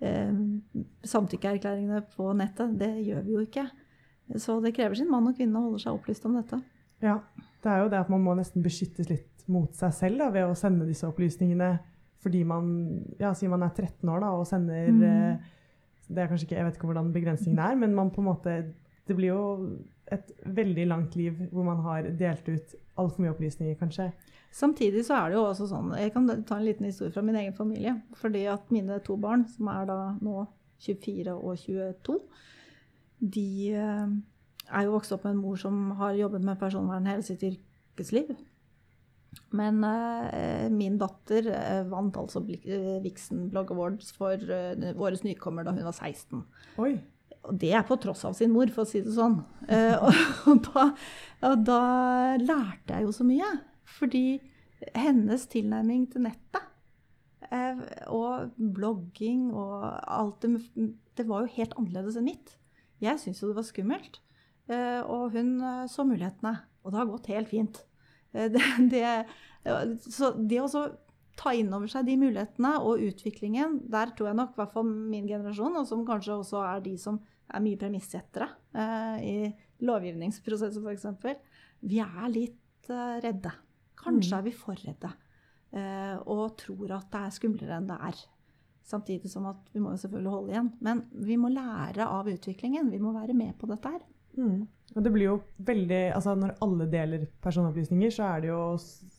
ehm, 0.00 0.42
samtykkeerklæringene 1.06 2.02
på 2.16 2.32
nettet. 2.38 2.74
Det 2.80 2.90
gjør 3.06 3.22
vi 3.26 3.36
jo 3.36 3.44
ikke. 3.46 3.66
Så 4.38 4.60
det 4.62 4.74
krever 4.76 4.98
sin 4.98 5.10
mann 5.10 5.28
og 5.30 5.38
kvinne 5.38 5.58
å 5.58 5.68
holde 5.68 5.82
seg 5.82 5.96
opplyst 5.96 6.26
om 6.28 6.36
dette. 6.38 6.60
Ja, 7.02 7.18
det 7.64 7.70
er 7.70 7.84
jo 7.84 7.92
det 7.92 8.02
at 8.02 8.10
man 8.12 8.22
må 8.24 8.34
nesten 8.38 8.64
beskyttes 8.64 9.08
litt 9.10 9.46
mot 9.50 9.72
seg 9.74 9.94
selv 9.96 10.22
da, 10.22 10.28
ved 10.34 10.46
å 10.46 10.58
sende 10.58 10.86
disse 10.88 11.08
opplysningene 11.08 11.78
fordi 12.20 12.42
man 12.44 12.66
ja, 13.16 13.32
sier 13.36 13.48
man 13.48 13.64
er 13.64 13.72
13 13.72 14.04
år 14.12 14.20
da, 14.20 14.34
og 14.36 14.44
sender 14.48 14.90
mm. 14.92 15.04
Eh, 15.08 15.56
det 16.10 16.24
er 16.24 16.28
kanskje 16.28 16.48
ikke, 16.48 16.56
Jeg 16.58 16.66
vet 16.66 16.76
ikke 16.76 16.88
hvordan 16.90 17.12
begrensningen 17.14 17.62
er, 17.64 17.76
men 17.80 17.94
man 17.94 18.10
på 18.10 18.20
en 18.20 18.26
måte 18.26 18.54
Det 19.06 19.14
blir 19.16 19.30
jo 19.30 19.42
et 20.14 20.32
veldig 20.44 20.86
langt 20.90 21.16
liv 21.18 21.38
hvor 21.52 21.66
man 21.66 21.82
har 21.84 22.08
delt 22.18 22.48
ut 22.48 22.74
altfor 23.00 23.24
mye 23.24 23.32
opplysninger, 23.34 23.78
kanskje. 23.80 24.10
Samtidig 24.52 25.04
så 25.06 25.14
er 25.14 25.30
det 25.30 25.38
jo 25.38 25.44
også 25.46 25.68
sånn 25.70 25.92
Jeg 25.94 26.10
kan 26.14 26.26
ta 26.46 26.56
en 26.58 26.66
liten 26.66 26.88
historie 26.88 27.14
fra 27.14 27.22
min 27.22 27.38
egen 27.38 27.54
familie. 27.54 27.94
Fordi 28.18 28.44
at 28.50 28.72
mine 28.74 28.98
to 29.06 29.16
barn, 29.20 29.46
som 29.48 29.70
er 29.70 29.86
da 29.90 29.98
nå 30.18 30.44
24 30.82 31.36
og 31.36 31.58
22, 31.60 32.18
de 33.20 33.48
eh, 33.76 34.14
er 34.70 34.86
jo 34.86 34.94
vokst 34.96 35.12
opp 35.14 35.26
med 35.26 35.36
en 35.36 35.42
mor 35.42 35.60
som 35.60 35.90
har 36.00 36.18
jobbet 36.18 36.46
med 36.46 36.58
personvern 36.58 37.06
hele 37.06 37.26
sitt 37.26 37.44
yrkesliv. 37.46 38.32
Men 39.54 39.84
eh, 39.86 40.66
min 40.72 40.98
datter 40.98 41.46
eh, 41.54 41.84
vant 41.90 42.16
altså 42.18 42.42
eh, 42.48 42.98
Vixen 43.04 43.48
Blog 43.52 43.70
Awards 43.74 44.10
for 44.16 44.34
eh, 44.34 44.90
årets 44.96 45.22
nykommer 45.26 45.66
da 45.66 45.76
hun 45.76 45.86
var 45.86 45.94
16. 45.94 46.42
Oi. 46.82 46.94
Og 47.48 47.56
det 47.60 47.72
er 47.72 47.84
på 47.88 47.96
tross 48.00 48.24
av 48.28 48.34
sin 48.36 48.52
mor, 48.52 48.70
for 48.74 48.84
å 48.84 48.88
si 48.88 49.00
det 49.04 49.14
sånn. 49.14 49.38
Eh, 49.68 49.96
og, 49.96 50.16
og, 50.50 50.64
da, 50.68 50.86
og 51.48 51.66
da 51.66 51.82
lærte 52.40 52.96
jeg 52.96 53.06
jo 53.06 53.14
så 53.16 53.26
mye. 53.26 53.50
Fordi 53.98 54.24
hennes 54.96 55.46
tilnærming 55.52 56.06
til 56.12 56.24
nettet 56.24 57.50
eh, 57.50 57.80
og 58.12 58.54
blogging 58.56 59.50
og 59.52 59.82
alt 60.08 60.46
det 60.46 60.92
Det 61.18 61.26
var 61.28 61.44
jo 61.44 61.54
helt 61.56 61.74
annerledes 61.76 62.16
enn 62.16 62.28
mitt. 62.30 62.54
Jeg 63.00 63.20
syntes 63.20 63.42
jo 63.42 63.50
det 63.50 63.58
var 63.58 63.68
skummelt. 63.68 64.20
Eh, 64.70 65.00
og 65.00 65.34
hun 65.36 65.56
så 65.90 66.04
mulighetene. 66.06 66.58
Og 66.84 66.92
det 66.92 67.00
har 67.00 67.08
gått 67.08 67.32
helt 67.32 67.50
fint. 67.50 67.84
Det, 68.32 68.62
det, 68.92 69.04
så 70.06 70.34
det 70.36 70.60
å 70.62 70.70
ta 71.40 71.52
inn 71.56 71.72
over 71.72 71.88
seg 71.90 72.06
de 72.08 72.16
mulighetene 72.20 72.76
og 72.84 73.02
utviklingen, 73.04 73.80
der 73.90 74.12
tror 74.16 74.30
jeg 74.30 74.38
nok 74.38 74.54
i 74.54 74.60
hvert 74.60 74.74
fall 74.74 74.88
min 74.88 75.28
generasjon, 75.28 75.78
og 75.80 75.86
som 75.88 76.04
kanskje 76.08 76.36
også 76.36 76.62
er 76.66 76.82
de 76.84 76.94
som 77.00 77.20
er 77.50 77.64
mye 77.64 77.78
premissettere 77.80 78.46
i 79.20 79.50
lovgivningsprosesser 79.82 80.84
f.eks., 80.84 81.50
vi 81.80 81.98
er 82.04 82.28
litt 82.30 82.90
redde. 82.90 83.52
Kanskje 84.00 84.32
mm. 84.32 84.38
er 84.38 84.46
vi 84.46 84.52
for 84.56 84.80
redde 84.80 85.10
uh, 85.76 86.16
og 86.30 86.56
tror 86.60 86.96
at 86.96 87.08
det 87.12 87.22
er 87.24 87.34
skumlere 87.34 87.78
enn 87.78 87.88
det 87.90 87.98
er. 88.10 88.20
Samtidig 88.90 89.30
som 89.30 89.46
at 89.50 89.68
vi 89.74 89.82
må 89.82 89.92
jo 89.94 90.02
selvfølgelig 90.02 90.34
holde 90.34 90.54
igjen. 90.54 90.70
Men 90.82 91.02
vi 91.12 91.36
må 91.38 91.50
lære 91.52 92.06
av 92.08 92.28
utviklingen. 92.30 92.90
Vi 92.90 92.98
må 93.02 93.12
være 93.14 93.36
med 93.38 93.54
på 93.60 93.68
dette 93.70 93.92
her. 93.92 94.06
Mm. 94.38 94.64
Og 94.96 95.04
det 95.04 95.12
blir 95.14 95.26
jo 95.28 95.36
veldig, 95.62 96.00
altså 96.16 96.34
Når 96.34 96.56
alle 96.64 96.86
deler 96.90 97.26
personopplysninger, 97.42 98.10
så, 98.14 98.32
jo, 98.42 98.58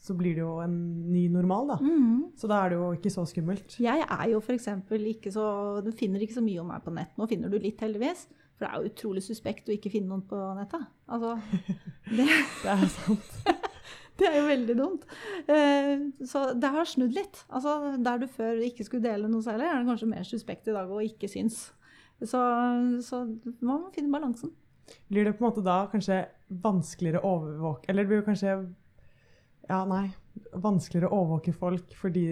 så 0.03 0.15
blir 0.19 0.35
det 0.35 0.43
jo 0.43 0.57
en 0.63 0.75
ny 1.11 1.27
normal. 1.31 1.73
da. 1.73 1.77
Mm. 1.79 2.25
Så 2.37 2.49
da 2.51 2.59
er 2.59 2.73
det 2.73 2.79
jo 2.81 2.91
ikke 2.97 3.13
så 3.13 3.25
skummelt. 3.29 3.77
Jeg 3.79 4.05
er 4.07 4.27
jo 4.33 4.41
f.eks. 4.43 4.67
ikke 5.15 5.31
så 5.31 5.45
Du 5.85 5.91
finner 5.95 6.23
ikke 6.23 6.39
så 6.39 6.45
mye 6.45 6.61
om 6.61 6.71
meg 6.73 6.83
på 6.83 6.93
nett. 6.95 7.15
Nå 7.17 7.27
finner 7.31 7.51
du 7.51 7.57
litt, 7.59 7.79
heldigvis. 7.79 8.27
For 8.57 8.65
det 8.65 8.71
er 8.71 8.81
jo 8.81 8.91
utrolig 8.91 9.23
suspekt 9.25 9.69
å 9.71 9.75
ikke 9.75 9.93
finne 9.93 10.11
noen 10.11 10.25
på 10.27 10.37
nettet. 10.59 10.83
Altså, 11.09 11.37
det, 12.17 12.27
det 12.63 12.75
er 12.75 12.87
sant. 12.99 13.35
Det 14.21 14.27
er 14.29 14.35
jo 14.37 14.49
veldig 14.51 14.73
dumt. 14.77 15.05
Eh, 15.49 16.01
så 16.29 16.51
det 16.53 16.69
har 16.69 16.85
snudd 16.85 17.15
litt. 17.15 17.39
Altså, 17.49 17.95
der 18.05 18.19
du 18.21 18.27
før 18.29 18.59
ikke 18.67 18.85
skulle 18.85 19.07
dele 19.07 19.29
noe 19.31 19.41
særlig, 19.41 19.65
er 19.65 19.79
det 19.79 19.87
kanskje 19.87 20.09
mer 20.11 20.27
suspekt 20.27 20.69
i 20.69 20.75
dag 20.75 20.91
å 20.93 20.99
ikke 21.01 21.29
synes. 21.31 21.71
Så, 22.21 22.41
så 23.01 23.23
man 23.65 23.81
må 23.81 23.89
finne 23.95 24.13
balansen. 24.13 24.51
Blir 25.11 25.27
det 25.27 25.35
på 25.37 25.43
en 25.43 25.49
måte 25.49 25.63
da 25.65 25.83
kanskje 25.91 26.23
vanskeligere 26.63 27.21
å 27.23 27.35
overvåke 27.37 27.89
Eller 27.89 28.03
det 28.03 28.11
blir 28.11 28.21
jo 28.21 28.27
kanskje 28.27 28.55
Ja, 29.69 29.83
nei. 29.87 30.09
Vanskeligere 30.51 31.11
å 31.11 31.21
overvåke 31.21 31.53
folk 31.55 31.93
fordi 31.99 32.25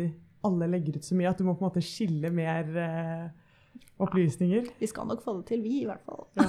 alle 0.48 0.70
legger 0.72 0.98
ut 0.98 1.06
så 1.06 1.18
mye 1.20 1.30
at 1.32 1.40
du 1.40 1.44
må 1.44 1.56
på 1.58 1.66
en 1.66 1.68
måte 1.68 1.84
skille 1.84 2.32
mer 2.32 2.70
eh, 2.80 3.26
opplysninger? 4.00 4.70
Ja, 4.70 4.78
vi 4.80 4.88
skal 4.88 5.10
nok 5.10 5.24
få 5.26 5.34
det 5.40 5.50
til, 5.50 5.64
vi 5.66 5.82
i 5.82 5.88
hvert 5.90 6.06
fall. 6.08 6.30
Ja. 6.40 6.48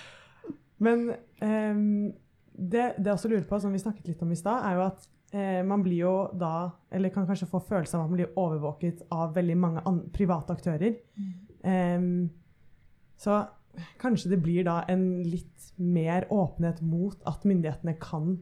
Men 0.86 1.08
eh, 1.10 1.80
det, 2.54 2.84
det 2.98 3.08
jeg 3.08 3.16
også 3.16 3.32
lurer 3.32 3.48
på, 3.48 3.58
som 3.58 3.74
vi 3.74 3.82
snakket 3.82 4.12
litt 4.12 4.22
om 4.22 4.30
i 4.30 4.38
stad, 4.38 4.62
er 4.68 4.78
jo 4.78 4.84
at 4.86 5.08
eh, 5.34 5.60
man 5.66 5.82
blir 5.82 6.04
jo 6.04 6.14
da, 6.38 6.70
eller 6.94 7.12
kan 7.14 7.26
kanskje 7.28 7.50
få 7.50 7.62
følelse 7.66 7.96
av 7.96 8.04
at 8.04 8.12
man 8.12 8.20
blir 8.20 8.38
overvåket 8.38 9.06
av 9.14 9.34
veldig 9.34 9.58
mange 9.58 9.96
private 10.14 10.56
aktører. 10.56 10.98
Mm. 11.18 11.32
Um, 11.60 12.30
så 13.20 13.42
kanskje 14.02 14.32
det 14.34 14.40
blir 14.44 14.66
da 14.68 14.80
en 14.90 15.22
litt 15.24 15.72
mer 15.76 16.26
åpenhet 16.32 16.82
mot 16.84 17.18
at 17.28 17.46
myndighetene 17.48 17.96
kan 18.02 18.36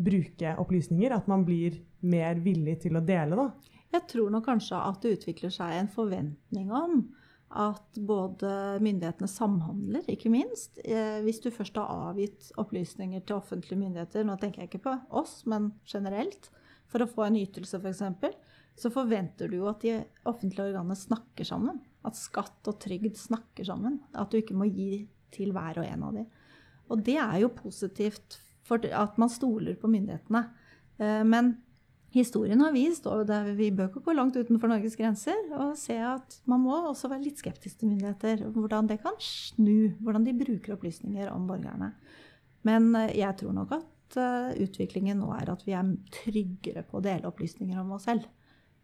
bruke 0.00 0.54
opplysninger? 0.62 1.14
At 1.14 1.28
man 1.30 1.44
blir 1.48 1.80
mer 2.00 2.40
villig 2.42 2.80
til 2.86 2.96
å 2.96 3.04
dele, 3.04 3.36
da? 3.36 3.76
Jeg 3.90 4.06
tror 4.10 4.30
nok 4.30 4.46
kanskje 4.46 4.78
at 4.78 5.02
det 5.02 5.16
utvikler 5.18 5.52
seg 5.52 5.74
en 5.76 5.90
forventning 5.90 6.70
om 6.70 7.02
at 7.50 7.98
både 8.06 8.78
myndighetene 8.82 9.26
samhandler, 9.26 10.04
ikke 10.06 10.30
minst. 10.30 10.78
Eh, 10.84 11.18
hvis 11.24 11.42
du 11.42 11.50
først 11.50 11.80
har 11.80 11.90
avgitt 12.10 12.52
opplysninger 12.62 13.24
til 13.26 13.40
offentlige 13.40 13.80
myndigheter, 13.80 14.22
nå 14.26 14.36
tenker 14.38 14.62
jeg 14.62 14.70
ikke 14.70 14.84
på 14.84 14.94
oss, 15.18 15.40
men 15.50 15.72
generelt, 15.90 16.52
for 16.90 17.02
å 17.02 17.10
få 17.10 17.26
en 17.26 17.40
ytelse 17.40 17.82
f.eks., 17.82 18.04
for 18.22 18.38
så 18.80 18.90
forventer 18.94 19.50
du 19.50 19.58
jo 19.58 19.68
at 19.68 19.82
de 19.82 19.98
offentlige 20.30 20.70
organene 20.70 20.96
snakker 20.96 21.44
sammen. 21.44 21.82
At 22.06 22.16
skatt 22.16 22.68
og 22.70 22.78
trygd 22.80 23.18
snakker 23.20 23.66
sammen. 23.68 24.00
At 24.16 24.32
du 24.32 24.40
ikke 24.40 24.56
må 24.56 24.68
gi 24.70 25.06
til 25.34 25.52
hver 25.54 25.80
og 25.82 25.86
en 25.86 26.06
av 26.06 26.14
dem. 26.16 26.28
Og 26.90 27.02
det 27.06 27.18
er 27.22 27.40
jo 27.44 27.52
positivt 27.54 28.40
for 28.66 28.82
at 28.82 29.18
man 29.20 29.30
stoler 29.32 29.76
på 29.78 29.90
myndighetene. 29.90 30.44
Eh, 31.00 31.22
men 31.26 31.54
historien 32.14 32.60
har 32.64 32.74
vist, 32.74 33.06
og 33.06 33.30
vi 33.58 33.70
bør 33.74 33.90
ikke 33.90 34.02
gå 34.08 34.14
langt 34.16 34.38
utenfor 34.38 34.70
Norges 34.70 34.96
grenser, 34.98 35.38
og 35.54 35.76
se 35.78 35.94
at 36.02 36.40
man 36.50 36.64
må 36.64 36.74
også 36.90 37.10
være 37.12 37.28
litt 37.28 37.38
skeptisk 37.42 37.80
til 37.80 37.92
myndigheter. 37.92 38.48
Hvordan 38.50 38.90
det 38.90 39.00
kan 39.04 39.16
snu, 39.22 39.92
hvordan 40.02 40.26
de 40.26 40.36
bruker 40.42 40.74
opplysninger 40.74 41.30
om 41.30 41.46
borgerne. 41.50 41.92
Men 42.66 42.92
eh, 42.98 43.16
jeg 43.20 43.38
tror 43.40 43.56
nok 43.56 43.78
at 43.78 44.18
uh, 44.18 44.50
utviklingen 44.58 45.22
nå 45.22 45.30
er 45.36 45.52
at 45.52 45.62
vi 45.64 45.76
er 45.78 45.94
tryggere 46.12 46.82
på 46.86 46.98
å 46.98 47.04
dele 47.04 47.30
opplysninger 47.30 47.78
om 47.78 47.94
oss 47.96 48.08
selv. 48.10 48.26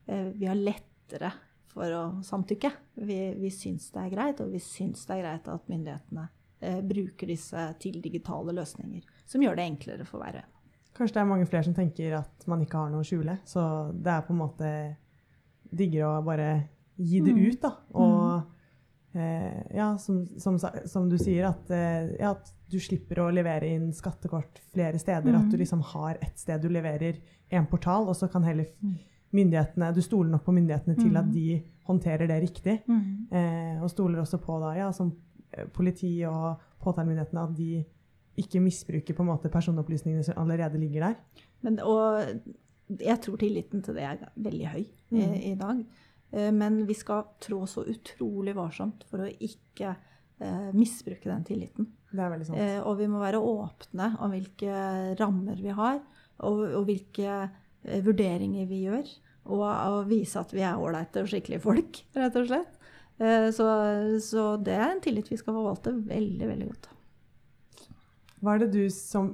Vi 0.07 0.47
har 0.47 0.55
lettere 0.55 1.33
for 1.77 1.93
å 1.93 2.03
samtykke. 2.25 2.71
Vi, 3.05 3.19
vi 3.37 3.51
syns 3.53 3.91
det 3.93 4.01
er 4.07 4.13
greit, 4.17 4.41
og 4.41 4.51
vi 4.57 4.61
syns 4.65 5.05
det 5.07 5.19
er 5.19 5.23
greit 5.27 5.49
at 5.53 5.69
myndighetene 5.69 6.25
eh, 6.65 6.81
bruker 6.89 7.29
disse 7.29 7.67
til 7.83 8.01
digitale 8.05 8.55
løsninger, 8.57 9.05
som 9.29 9.45
gjør 9.45 9.59
det 9.61 9.67
enklere 9.69 10.07
for 10.09 10.25
hver 10.25 10.39
og 10.41 10.43
en. 10.43 10.53
Kanskje 10.97 11.19
det 11.19 11.21
er 11.27 11.29
mange 11.29 11.47
flere 11.51 11.67
som 11.69 11.75
tenker 11.77 12.15
at 12.23 12.47
man 12.49 12.63
ikke 12.65 12.81
har 12.81 12.89
noe 12.95 13.05
å 13.05 13.07
skjule. 13.07 13.35
Så 13.45 13.61
det 13.93 14.09
er 14.15 14.23
på 14.25 14.33
en 14.33 14.41
måte 14.41 14.71
diggere 15.77 16.15
å 16.17 16.25
bare 16.25 16.51
gi 16.97 17.21
det 17.21 17.35
Mm. 17.37 17.43
ut, 17.51 17.61
da. 17.61 17.73
Og 18.01 19.19
eh, 19.21 19.77
ja, 19.77 19.91
som, 20.01 20.23
som, 20.41 20.57
som 20.59 21.09
du 21.13 21.19
sier, 21.21 21.51
at, 21.51 21.69
eh, 21.71 22.15
ja, 22.21 22.31
at 22.33 22.53
du 22.73 22.79
slipper 22.81 23.21
å 23.23 23.29
levere 23.31 23.69
inn 23.77 23.91
skattekort 23.95 24.63
flere 24.73 24.99
steder. 24.99 25.35
At 25.37 25.45
Mm. 25.45 25.51
du 25.53 25.57
liksom 25.61 25.83
har 25.93 26.17
ett 26.23 26.39
sted 26.41 26.63
du 26.65 26.69
leverer 26.73 27.21
en 27.51 27.67
portal, 27.67 28.09
og 28.09 28.17
så 28.17 28.29
kan 28.33 28.43
heller 28.49 28.73
Mm. 28.83 28.97
Myndighetene 29.33 29.95
Du 29.95 30.01
stoler 30.03 30.31
nok 30.31 30.45
på 30.45 30.53
myndighetene 30.55 30.95
til 30.97 31.11
Mm. 31.11 31.17
at 31.17 31.33
de 31.33 31.63
håndterer 31.87 32.27
det 32.29 32.43
riktig. 32.43 32.83
Eh, 33.33 33.83
og 33.83 33.91
stoler 33.91 34.21
også 34.21 34.39
på 34.39 34.61
da, 34.61 34.73
ja, 34.79 34.91
som 34.93 35.13
eh, 35.53 35.67
politi 35.73 36.21
og 36.27 36.57
påtalemyndighetene 36.83 37.43
at 37.43 37.57
de 37.57 37.85
ikke 38.39 38.61
misbruker 38.61 39.15
på 39.15 39.23
en 39.23 39.29
måte 39.31 39.49
personopplysningene 39.49 40.25
som 40.25 40.35
allerede 40.39 40.79
ligger 40.79 41.01
der. 41.01 41.15
Men, 41.63 41.79
og 41.81 42.23
jeg 43.01 43.21
tror 43.21 43.37
tilliten 43.37 43.83
til 43.83 43.95
det 43.95 44.03
er 44.03 44.17
veldig 44.37 44.67
høy 44.67 44.85
Mm. 45.11 45.19
i, 45.21 45.53
i 45.53 45.55
dag. 45.55 45.85
Eh, 46.33 46.51
Men 46.53 46.87
vi 46.87 46.95
skal 46.95 47.23
trå 47.41 47.67
så 47.67 47.85
utrolig 47.87 48.55
varsomt 48.57 49.05
for 49.09 49.19
å 49.19 49.29
ikke 49.41 49.95
eh, 50.41 50.73
misbruke 50.75 51.25
den 51.31 51.45
tilliten. 51.45 51.87
Det 52.13 52.21
er 52.21 52.31
veldig 52.31 52.47
sant. 52.47 52.59
Eh, 52.59 52.81
og 52.87 52.99
vi 52.99 53.07
må 53.07 53.19
være 53.21 53.39
åpne 53.41 54.17
om 54.21 54.31
hvilke 54.31 55.17
rammer 55.21 55.57
vi 55.57 55.69
har, 55.71 56.01
og, 56.41 56.59
og 56.75 56.85
hvilke 56.85 57.25
eh, 57.45 57.49
vurderinger 58.05 58.69
vi 58.71 58.83
gjør. 58.87 59.09
Og, 59.47 59.63
og 59.63 60.11
vise 60.11 60.41
at 60.41 60.53
vi 60.55 60.65
er 60.67 60.81
ålreite 60.81 61.23
og 61.23 61.31
skikkelige 61.31 61.63
folk, 61.63 62.03
rett 62.19 62.39
og 62.41 62.49
slett. 62.51 62.79
Eh, 63.23 63.49
så, 63.55 63.67
så 64.23 64.47
det 64.61 64.75
er 64.77 64.89
en 64.91 65.03
tillit 65.05 65.31
vi 65.31 65.39
skal 65.41 65.55
forvalte 65.57 65.95
veldig, 65.95 66.49
veldig 66.51 66.71
godt. 66.73 66.89
Hva 68.43 68.55
er 68.55 68.65
det 68.65 68.73
du 68.75 68.83
som 68.93 69.31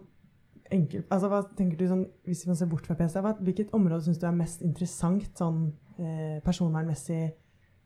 enkel, 0.72 1.02
altså 1.12 1.28
hva 1.28 1.42
tenker 1.58 1.76
du 1.76 1.88
sånn, 1.90 2.04
Hvis 2.24 2.46
man 2.48 2.56
ser 2.56 2.68
bort 2.70 2.86
fra 2.88 2.96
PC, 2.96 3.18
hva, 3.24 3.34
hvilket 3.44 3.72
område 3.76 4.06
syns 4.06 4.20
du 4.20 4.28
er 4.28 4.36
mest 4.36 4.62
interessant 4.64 5.32
sånn 5.36 5.64
eh, 5.98 6.38
personvernmessig, 6.44 7.32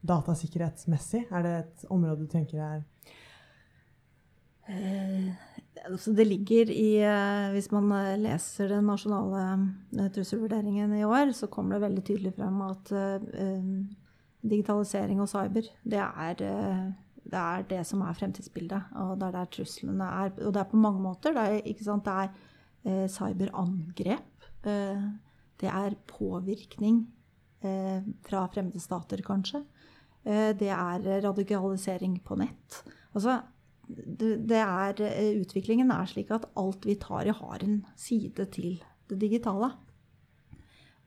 datasikkerhetsmessig? 0.07 1.25
Er 1.35 1.47
det 1.47 1.55
et 1.63 1.87
område 1.91 2.27
du 2.27 2.31
tenker 2.31 2.63
er 2.63 2.85
Eh, 4.67 5.31
altså 5.87 6.13
det 6.17 6.27
ligger 6.27 6.71
i 6.73 6.99
eh, 7.05 7.53
Hvis 7.55 7.71
man 7.75 7.91
eh, 7.95 8.19
leser 8.21 8.71
den 8.71 8.87
nasjonale 8.91 9.43
eh, 9.97 10.11
trusselvurderingen 10.15 10.95
i 10.99 11.05
år, 11.07 11.33
så 11.37 11.49
kommer 11.53 11.77
det 11.77 11.87
veldig 11.87 12.05
tydelig 12.07 12.35
frem 12.37 12.61
at 12.67 12.93
eh, 12.93 13.73
digitalisering 14.47 15.21
og 15.23 15.31
cyber, 15.31 15.67
det 15.83 16.03
er, 16.03 16.35
det 17.27 17.39
er 17.41 17.65
det 17.67 17.81
som 17.89 18.05
er 18.07 18.15
fremtidsbildet. 18.15 18.93
Og 19.03 19.17
det 19.19 19.27
er 19.27 19.35
der 19.35 19.49
truslene 19.57 20.11
er. 20.23 20.31
Og 20.47 20.53
det 20.55 20.61
er 20.61 20.69
på 20.71 20.79
mange 20.79 21.03
måter. 21.03 21.35
Det 21.35 21.43
er, 21.43 21.57
ikke 21.67 21.87
sant, 21.87 22.07
det 22.07 22.93
er 22.95 23.09
cyberangrep. 23.11 24.47
Det 24.63 25.73
er 25.73 25.99
påvirkning 26.07 27.01
fra 27.59 28.45
fremmede 28.55 28.79
stater, 28.85 29.25
kanskje. 29.27 29.65
Det 30.23 30.71
er 30.71 31.11
radikalisering 31.27 32.21
på 32.23 32.39
nett. 32.39 32.85
Altså, 33.17 33.41
det, 33.87 34.59
er, 34.59 35.01
eh, 35.07 35.41
utviklingen 35.41 35.91
er 35.95 36.09
slik 36.11 36.33
at 36.35 36.49
alt 36.59 36.87
vi 36.87 36.97
tar 37.01 37.29
i, 37.29 37.35
har 37.35 37.65
en 37.65 37.81
side 37.99 38.49
til 38.55 38.81
det 39.11 39.19
digitale. 39.23 39.73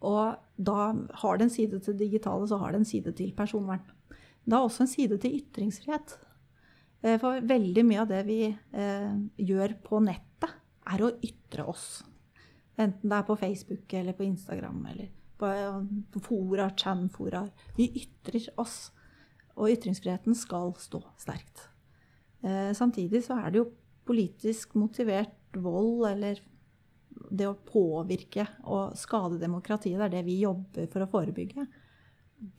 Og 0.08 0.40
da 0.56 0.80
har 1.22 1.38
det 1.38 1.48
en 1.48 1.54
side 1.54 1.80
til 1.80 1.98
det 1.98 2.08
digitale, 2.08 2.48
så 2.48 2.60
har 2.62 2.72
det 2.72 2.82
en 2.82 2.88
side 2.88 3.12
til 3.18 3.34
personvern. 3.36 3.84
Det 4.46 4.56
har 4.56 4.64
også 4.64 4.86
en 4.86 4.94
side 4.94 5.18
til 5.20 5.36
ytringsfrihet. 5.42 6.16
Eh, 7.04 7.18
For 7.20 7.42
veldig 7.44 7.86
mye 7.88 8.04
av 8.04 8.12
det 8.12 8.24
vi 8.28 8.42
eh, 8.48 9.16
gjør 9.38 9.76
på 9.84 10.00
nettet, 10.04 10.56
er 10.90 11.04
å 11.06 11.12
ytre 11.22 11.68
oss. 11.70 12.00
Enten 12.80 13.12
det 13.12 13.18
er 13.18 13.28
på 13.28 13.36
Facebook 13.38 13.94
eller 13.94 14.16
på 14.18 14.26
Instagram 14.26 14.80
eller 14.90 15.12
på, 15.38 15.50
på 16.16 16.22
fora, 16.24 16.70
chan-fora. 16.76 17.44
Vi 17.78 17.92
ytrer 18.02 18.48
oss. 18.58 18.90
Og 19.60 19.74
ytringsfriheten 19.74 20.38
skal 20.40 20.72
stå 20.80 21.04
sterkt. 21.20 21.68
Eh, 22.42 22.72
samtidig 22.78 23.24
så 23.26 23.40
er 23.42 23.52
det 23.52 23.62
jo 23.62 23.70
politisk 24.10 24.78
motivert 24.80 25.58
vold 25.60 26.08
eller 26.10 26.40
det 27.30 27.48
å 27.50 27.58
påvirke 27.68 28.46
og 28.70 28.96
skade 28.98 29.40
demokratiet, 29.42 30.00
det 30.00 30.08
er 30.08 30.16
det 30.18 30.26
vi 30.28 30.40
jobber 30.42 30.88
for 30.92 31.04
å 31.04 31.10
forebygge. 31.12 31.66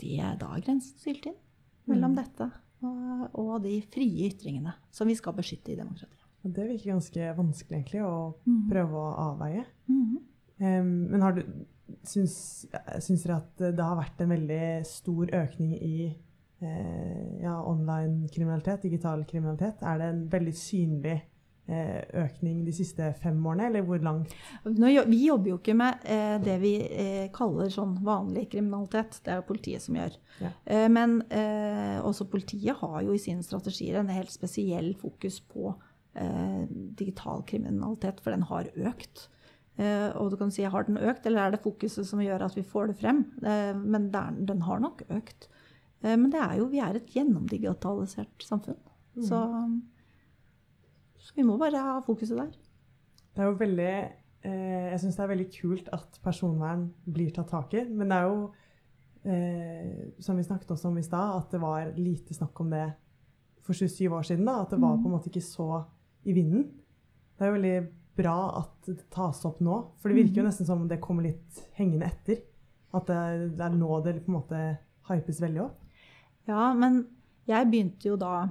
Det 0.00 0.18
er 0.20 0.36
da 0.38 0.52
grensen 0.60 0.98
stilt 1.00 1.30
inn 1.30 1.38
mellom 1.88 2.12
Mm. 2.12 2.18
dette 2.20 2.50
og, 2.84 3.22
og 3.40 3.62
de 3.64 3.80
frie 3.92 4.28
ytringene 4.28 4.74
som 4.92 5.08
vi 5.08 5.16
skal 5.16 5.34
beskytte 5.36 5.72
i 5.72 5.78
demokratiet. 5.78 6.26
Det 6.42 6.66
virker 6.68 6.94
ganske 6.94 7.32
vanskelig 7.36 7.76
egentlig 7.76 8.02
å 8.04 8.14
mm. 8.46 8.62
prøve 8.70 8.96
å 8.96 9.10
avveie. 9.26 9.64
Mm. 9.88 10.18
Um, 10.60 10.92
men 11.12 11.24
har 11.24 11.36
du, 11.36 11.42
syns, 12.04 12.66
syns 13.00 13.24
dere 13.24 13.40
at 13.40 13.64
det 13.76 13.84
har 13.84 13.98
vært 13.98 14.22
en 14.22 14.32
veldig 14.32 14.64
stor 14.88 15.34
økning 15.40 15.74
i 15.76 15.94
eh, 16.60 17.42
ja, 17.42 17.58
online-kriminalitet, 17.64 18.82
digital 18.82 19.24
kriminalitet? 19.28 19.82
Er 19.82 20.00
det 20.00 20.08
en 20.12 20.24
veldig 20.32 20.54
synlig 20.56 21.16
eh, 21.70 22.00
økning 22.22 22.62
de 22.66 22.74
siste 22.74 23.10
fem 23.22 23.38
årene, 23.46 23.68
eller 23.70 23.86
hvor 23.86 24.02
langt? 24.04 24.34
Vi 24.64 25.20
jobber 25.24 25.52
jo 25.52 25.58
ikke 25.60 25.76
med 25.78 26.04
eh, 26.04 26.36
det 26.44 26.56
vi 26.62 26.74
kaller 27.34 27.72
sånn 27.72 27.98
vanlig 28.06 28.48
kriminalitet. 28.54 29.20
Det 29.24 29.34
er 29.34 29.40
jo 29.40 29.48
politiet 29.50 29.84
som 29.86 29.98
gjør. 29.98 30.16
Ja. 30.40 30.52
Eh, 30.64 30.88
men 30.92 31.20
eh, 31.28 31.98
også 32.04 32.28
politiet 32.30 32.80
har 32.82 33.00
jo 33.06 33.16
i 33.16 33.22
sine 33.22 33.46
strategier 33.46 34.00
en 34.00 34.12
helt 34.12 34.32
spesiell 34.32 34.92
fokus 35.00 35.40
på 35.40 35.74
eh, 36.14 36.64
digital 36.98 37.44
kriminalitet, 37.48 38.22
for 38.24 38.36
den 38.36 38.48
har 38.50 38.72
økt. 38.76 39.28
Og 39.80 40.26
du 40.28 40.34
kan 40.36 40.50
si, 40.52 40.60
har 40.68 40.84
den 40.84 40.98
økt, 41.00 41.24
eller 41.24 41.40
er 41.40 41.54
det 41.54 41.62
fokuset 41.64 42.04
som 42.04 42.20
gjør 42.20 42.42
at 42.44 42.52
vi 42.52 42.60
får 42.68 42.90
det 42.90 42.96
frem? 43.00 43.22
Men 43.40 44.10
det 44.12 44.20
den 44.50 44.60
har 44.66 44.82
nok 44.82 45.00
økt. 45.08 45.46
Eh, 46.02 46.16
men 46.16 46.30
det 46.32 46.40
er 46.40 46.56
jo, 46.60 46.70
vi 46.72 46.80
er 46.82 46.96
et 46.96 47.12
gjennomdigitalisert 47.14 48.46
samfunn. 48.46 48.78
Mm. 49.16 49.26
Så, 49.26 49.42
så 51.20 51.36
vi 51.36 51.46
må 51.46 51.58
bare 51.60 51.84
ha 51.84 51.98
fokuset 52.06 52.38
der. 52.38 52.54
Det 53.30 53.42
er 53.42 53.50
jo 53.50 53.58
veldig 53.60 53.90
eh, 53.90 54.88
Jeg 54.90 55.00
syns 55.02 55.18
det 55.18 55.22
er 55.24 55.30
veldig 55.30 55.50
kult 55.54 55.92
at 55.94 56.18
personvern 56.24 56.88
blir 57.04 57.30
tatt 57.34 57.52
tak 57.52 57.76
i. 57.76 57.84
Men 57.88 58.10
det 58.10 58.18
er 58.18 58.28
jo, 58.30 58.40
eh, 59.24 59.94
som 60.22 60.40
vi 60.40 60.46
snakket 60.46 60.74
også 60.74 60.90
om 60.90 60.98
i 60.98 61.06
stad, 61.06 61.36
at 61.36 61.54
det 61.54 61.62
var 61.62 61.94
lite 61.98 62.36
snakk 62.36 62.64
om 62.64 62.74
det 62.74 62.88
for 63.60 63.76
27 63.76 64.08
år 64.08 64.26
siden. 64.26 64.44
da, 64.48 64.62
At 64.62 64.74
det 64.74 64.80
var 64.80 64.98
på 64.98 65.08
en 65.08 65.16
måte 65.16 65.30
ikke 65.30 65.44
så 65.44 65.84
i 66.24 66.34
vinden. 66.36 66.70
Det 67.36 67.44
er 67.44 67.50
jo 67.50 67.58
veldig 67.58 67.78
bra 68.20 68.38
at 68.60 68.88
det 68.88 69.06
tas 69.12 69.44
opp 69.48 69.60
nå. 69.64 69.76
For 70.00 70.10
det 70.10 70.18
virker 70.18 70.42
jo 70.42 70.48
nesten 70.48 70.66
som 70.68 70.82
om 70.82 70.88
det 70.88 71.00
kommer 71.00 71.24
litt 71.24 71.60
hengende 71.78 72.08
etter. 72.08 72.42
At 72.96 73.06
det, 73.06 73.20
det 73.56 73.64
er 73.64 73.76
nå 73.76 74.00
det 74.04 74.18
på 74.24 74.32
en 74.32 74.38
måte 74.40 74.62
hypes 75.08 75.40
veldig 75.42 75.62
opp. 75.64 75.79
Ja, 76.48 76.72
men 76.74 77.04
jeg 77.48 77.68
begynte 77.70 78.08
jo 78.08 78.16
da 78.20 78.48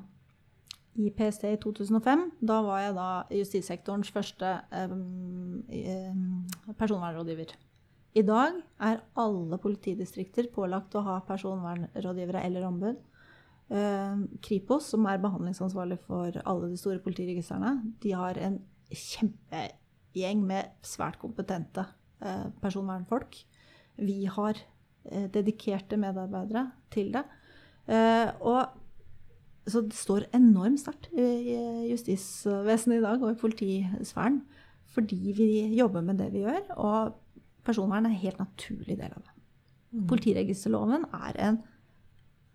i 0.99 1.09
PST 1.15 1.47
i 1.49 1.57
2005. 1.61 2.25
Da 2.41 2.59
var 2.65 2.83
jeg 2.83 2.95
da 2.97 3.09
justissektorens 3.33 4.11
første 4.11 4.57
em, 4.75 5.63
personvernrådgiver. 6.77 7.55
I 8.17 8.23
dag 8.25 8.57
er 8.81 9.03
alle 9.21 9.59
politidistrikter 9.61 10.49
pålagt 10.53 10.97
å 10.97 11.05
ha 11.05 11.19
personvernrådgivere 11.27 12.41
eller 12.47 12.65
ombud. 12.67 12.97
Kripos, 13.69 14.87
som 14.89 15.05
er 15.05 15.21
behandlingsansvarlig 15.21 15.99
for 16.07 16.39
alle 16.41 16.71
de 16.71 16.79
store 16.79 17.01
politiregistrene, 17.05 17.75
de 18.01 18.15
har 18.17 18.39
en 18.41 18.57
kjempegjeng 18.89 20.41
med 20.41 20.71
svært 20.81 21.19
kompetente 21.21 21.85
eh, 22.25 22.47
personvernfolk. 22.63 23.37
Vi 24.01 24.23
har 24.25 24.57
eh, 24.57 25.27
dedikerte 25.29 25.99
medarbeidere 26.01 26.65
til 26.89 27.13
det. 27.13 27.23
Eh, 27.89 28.29
og 28.45 29.69
så 29.69 29.83
det 29.85 29.97
står 29.97 30.29
enormt 30.33 30.81
sterkt 30.81 31.09
i 31.13 31.57
justisvesenet 31.91 32.99
i 32.99 33.03
dag 33.05 33.21
og 33.21 33.33
i 33.33 33.39
politisfæren 33.39 34.41
fordi 34.89 35.33
vi 35.37 35.49
jobber 35.77 36.01
med 36.01 36.17
det 36.17 36.31
vi 36.33 36.41
gjør, 36.41 36.63
og 36.81 37.11
personvern 37.65 38.07
er 38.07 38.09
en 38.09 38.23
helt 38.23 38.39
naturlig 38.41 38.95
del 38.97 39.11
av 39.11 39.21
det. 39.21 39.35
Politiregisterloven 40.09 41.05
er 41.13 41.37
en 41.45 41.59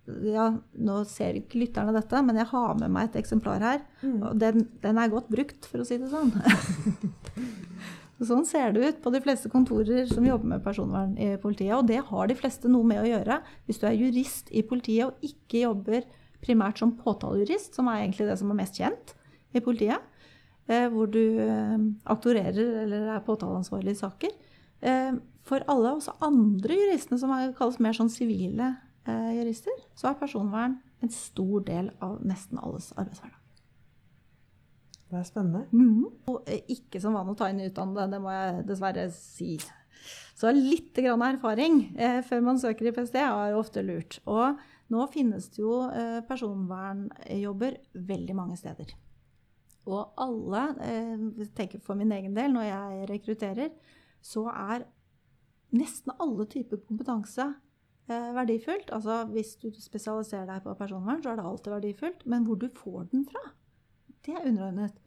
ja, 0.05 0.51
Nå 0.85 0.99
ser 1.09 1.39
ikke 1.39 1.63
lytterne 1.63 1.95
dette, 1.97 2.21
men 2.27 2.37
jeg 2.37 2.51
har 2.51 2.75
med 2.77 2.93
meg 2.93 3.09
et 3.09 3.23
eksemplar 3.23 3.63
her. 3.65 3.79
Mm. 4.03 4.19
Og 4.19 4.35
den, 4.43 4.67
den 4.83 4.99
er 5.01 5.13
godt 5.13 5.31
brukt, 5.33 5.65
for 5.71 5.81
å 5.81 5.87
si 5.89 5.97
det 6.03 6.11
sånn. 6.13 6.35
Sånn 8.23 8.45
ser 8.47 8.71
det 8.75 8.87
ut 8.87 8.99
på 9.03 9.11
de 9.11 9.21
fleste 9.25 9.51
kontorer 9.51 10.07
som 10.07 10.27
jobber 10.27 10.53
med 10.53 10.63
personvern 10.63 11.17
i 11.19 11.33
politiet. 11.43 11.75
Og 11.75 11.89
det 11.89 11.99
har 12.07 12.31
de 12.31 12.37
fleste 12.39 12.71
noe 12.71 12.87
med 12.87 13.03
å 13.03 13.09
gjøre. 13.09 13.41
Hvis 13.67 13.81
du 13.83 13.89
er 13.89 13.97
jurist 13.99 14.53
i 14.55 14.63
politiet 14.67 15.09
og 15.09 15.27
ikke 15.27 15.65
jobber 15.65 16.07
primært 16.45 16.79
som 16.79 16.95
påtalejurist, 17.01 17.75
som 17.75 17.89
er 17.91 18.05
egentlig 18.05 18.29
det 18.31 18.39
som 18.39 18.53
er 18.53 18.61
mest 18.61 18.79
kjent 18.79 19.15
i 19.55 19.63
politiet, 19.65 20.03
eh, 20.69 20.87
hvor 20.93 21.11
du 21.11 21.23
eh, 21.43 21.77
aktorerer 22.15 22.85
eller 22.85 23.11
er 23.17 23.27
påtaleansvarlig 23.27 23.97
i 23.97 24.03
saker. 24.05 24.35
Eh, 24.85 25.13
for 25.45 25.67
alle 25.69 25.97
også 25.99 26.15
andre 26.25 26.79
juristene 26.79 27.19
som 27.21 27.35
kalles 27.59 27.81
mer 27.83 27.97
sånn 27.97 28.13
sivile 28.13 28.77
jurister, 29.05 29.75
så 30.01 30.09
er 30.09 30.17
personvern 30.17 30.79
en 31.05 31.13
stor 31.13 31.67
del 31.67 31.91
av 32.01 32.23
nesten 32.25 32.57
alles 32.57 32.95
arbeidshverdag. 32.97 33.44
Det 35.15 35.21
er 35.21 35.27
spennende. 35.29 35.65
Mm. 35.71 36.07
Og 36.33 36.49
ikke 36.75 36.99
som 37.03 37.15
vanlig 37.15 37.37
å 37.37 37.39
ta 37.39 37.49
inn 37.53 37.63
utdannede, 37.63 38.09
det 38.11 38.23
må 38.25 38.33
jeg 38.35 38.65
dessverre 38.67 39.05
si. 39.15 39.53
Så 40.35 40.51
litt 40.51 40.99
erfaring 40.99 41.85
eh, 41.95 42.19
før 42.27 42.43
man 42.43 42.59
søker 42.59 42.89
i 42.91 42.93
PST 42.97 43.21
er 43.23 43.55
ofte 43.55 43.85
lurt. 43.87 44.19
Og 44.27 44.59
nå 44.91 45.07
finnes 45.15 45.47
det 45.55 45.63
jo 45.63 45.85
eh, 45.87 46.19
personvernjobber 46.27 47.79
veldig 48.11 48.37
mange 48.37 48.59
steder. 48.59 48.91
Og 49.87 50.19
alle, 50.19 50.65
eh, 50.83 51.47
tenker 51.55 51.79
for 51.79 51.95
min 51.95 52.11
egen 52.13 52.35
del, 52.35 52.51
når 52.51 52.67
jeg 52.67 53.09
rekrutterer, 53.13 53.71
så 54.25 54.49
er 54.51 54.89
nesten 55.75 56.15
alle 56.19 56.49
typer 56.51 56.83
kompetanse 56.89 57.47
eh, 58.09 58.31
verdifullt. 58.35 58.91
Altså 58.91 59.23
hvis 59.31 59.55
du 59.63 59.71
spesialiserer 59.79 60.51
deg 60.51 60.67
på 60.67 60.75
personvern, 60.75 61.23
så 61.23 61.33
er 61.33 61.39
det 61.39 61.47
alltid 61.47 61.77
verdifullt. 61.79 62.27
Men 62.27 62.49
hvor 62.49 62.59
du 62.59 62.67
får 62.75 63.07
den 63.15 63.29
fra, 63.31 63.47
det 64.27 64.35
er 64.35 64.49
underordnet. 64.49 65.04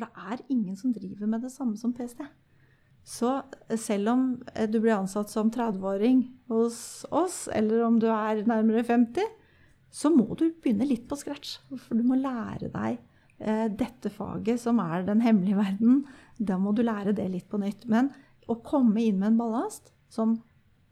For 0.00 0.08
det 0.08 0.32
er 0.32 0.52
ingen 0.52 0.76
som 0.80 0.94
driver 0.96 1.28
med 1.28 1.42
det 1.44 1.52
samme 1.52 1.76
som 1.76 1.92
PST. 1.92 2.22
Så 3.04 3.34
eh, 3.68 3.76
selv 3.80 4.12
om 4.12 4.24
eh, 4.54 4.68
du 4.70 4.78
blir 4.80 4.96
ansatt 4.96 5.32
som 5.32 5.50
30-åring 5.52 6.22
hos 6.52 7.04
oss, 7.10 7.46
eller 7.52 7.84
om 7.84 7.98
du 8.00 8.08
er 8.12 8.40
nærmere 8.48 8.84
50, 8.86 9.28
så 9.90 10.12
må 10.14 10.28
du 10.38 10.46
begynne 10.62 10.86
litt 10.88 11.08
på 11.10 11.18
scratch. 11.18 11.58
For 11.74 11.98
du 11.98 12.04
må 12.06 12.16
lære 12.20 12.70
deg 12.72 13.00
eh, 13.40 13.66
dette 13.68 14.12
faget, 14.14 14.62
som 14.62 14.80
er 14.84 15.04
den 15.08 15.24
hemmelige 15.24 15.58
verden. 15.58 16.04
Da 16.38 16.56
må 16.60 16.72
du 16.76 16.84
lære 16.86 17.16
det 17.16 17.28
litt 17.32 17.50
på 17.50 17.60
nytt. 17.60 17.84
Men 17.90 18.12
å 18.48 18.60
komme 18.64 19.02
inn 19.04 19.20
med 19.20 19.34
en 19.34 19.42
ballast 19.42 19.92
som 20.10 20.38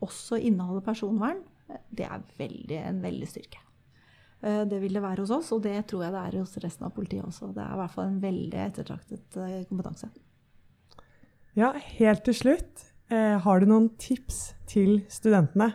også 0.05 0.37
inneholder 0.37 0.85
personvern, 0.85 1.41
det 1.93 2.07
er 2.07 2.29
veldig, 2.39 2.77
en 2.93 3.01
veldig 3.05 3.29
styrke. 3.29 3.68
Eh, 4.41 4.63
det 4.71 4.79
vil 4.83 4.95
det 4.95 5.03
være 5.03 5.25
hos 5.25 5.33
oss, 5.35 5.51
og 5.55 5.65
det 5.67 5.81
tror 5.91 6.07
jeg 6.07 6.15
det 6.15 6.23
er 6.23 6.39
hos 6.39 6.55
resten 6.63 6.87
av 6.87 6.95
politiet 6.95 7.27
også. 7.27 7.51
Det 7.55 7.65
er 7.65 7.75
i 7.75 7.81
hvert 7.81 7.95
fall 7.95 8.13
en 8.13 8.23
veldig 8.23 8.63
ettertraktet 8.69 9.41
eh, 9.43 9.59
kompetanse. 9.71 10.11
Ja, 11.59 11.73
helt 11.99 12.23
til 12.29 12.37
slutt, 12.39 12.87
eh, 13.11 13.35
har 13.43 13.61
du 13.61 13.67
noen 13.71 13.91
tips 13.99 14.53
til 14.71 15.01
studentene? 15.11 15.73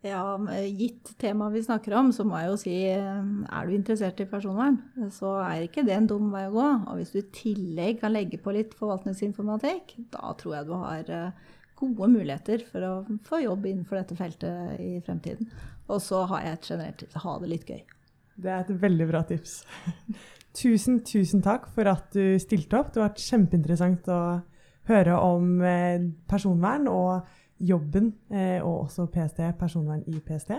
Ja, 0.00 0.22
Gitt 0.64 1.10
temaet 1.20 1.58
vi 1.58 1.60
snakker 1.66 1.92
om, 1.98 2.08
så 2.16 2.24
må 2.24 2.38
jeg 2.40 2.48
jo 2.48 2.56
si 2.62 2.76
er 2.88 3.66
du 3.68 3.74
interessert 3.76 4.22
i 4.24 4.30
personvern, 4.30 4.78
så 5.12 5.34
er 5.44 5.66
ikke 5.66 5.84
det 5.84 5.92
en 5.92 6.08
dum 6.08 6.30
vei 6.32 6.46
å 6.48 6.54
gå. 6.54 6.68
Og 6.88 6.96
hvis 6.96 7.12
du 7.12 7.18
i 7.20 7.26
tillegg 7.36 8.00
kan 8.00 8.14
legge 8.14 8.40
på 8.40 8.54
litt 8.56 8.72
forvaltningsinformatikk, 8.78 9.98
da 10.14 10.32
tror 10.40 10.56
jeg 10.56 10.70
du 10.70 10.72
har 10.80 11.12
gode 11.80 12.08
muligheter 12.12 12.64
for 12.68 12.86
å 12.86 12.94
få 13.28 13.42
jobb 13.44 13.68
innenfor 13.68 14.00
dette 14.00 14.16
feltet 14.18 14.80
i 14.80 14.94
fremtiden. 15.04 15.48
Og 15.90 16.02
så 16.04 16.24
har 16.30 16.44
jeg 16.46 16.58
et 16.58 16.68
generelt 16.72 17.00
tips 17.02 17.22
ha 17.24 17.38
det 17.42 17.50
litt 17.50 17.70
gøy. 17.70 17.80
Det 18.40 18.52
er 18.52 18.62
et 18.62 18.82
veldig 18.82 19.08
bra 19.10 19.22
tips. 19.28 19.60
tusen, 20.60 21.00
tusen 21.06 21.42
takk 21.44 21.68
for 21.74 21.90
at 21.90 22.08
du 22.14 22.38
stilte 22.42 22.78
opp. 22.78 22.92
Det 22.92 23.02
har 23.02 23.10
vært 23.10 23.26
kjempeinteressant 23.26 24.10
å 24.14 24.22
høre 24.90 25.20
om 25.22 25.60
eh, 25.66 26.08
personvern 26.30 26.88
og 26.90 27.28
jobben, 27.60 28.14
eh, 28.32 28.58
og 28.64 28.86
også 28.86 29.10
PST, 29.12 29.44
personvern 29.60 30.04
i 30.08 30.20
PST. 30.24 30.56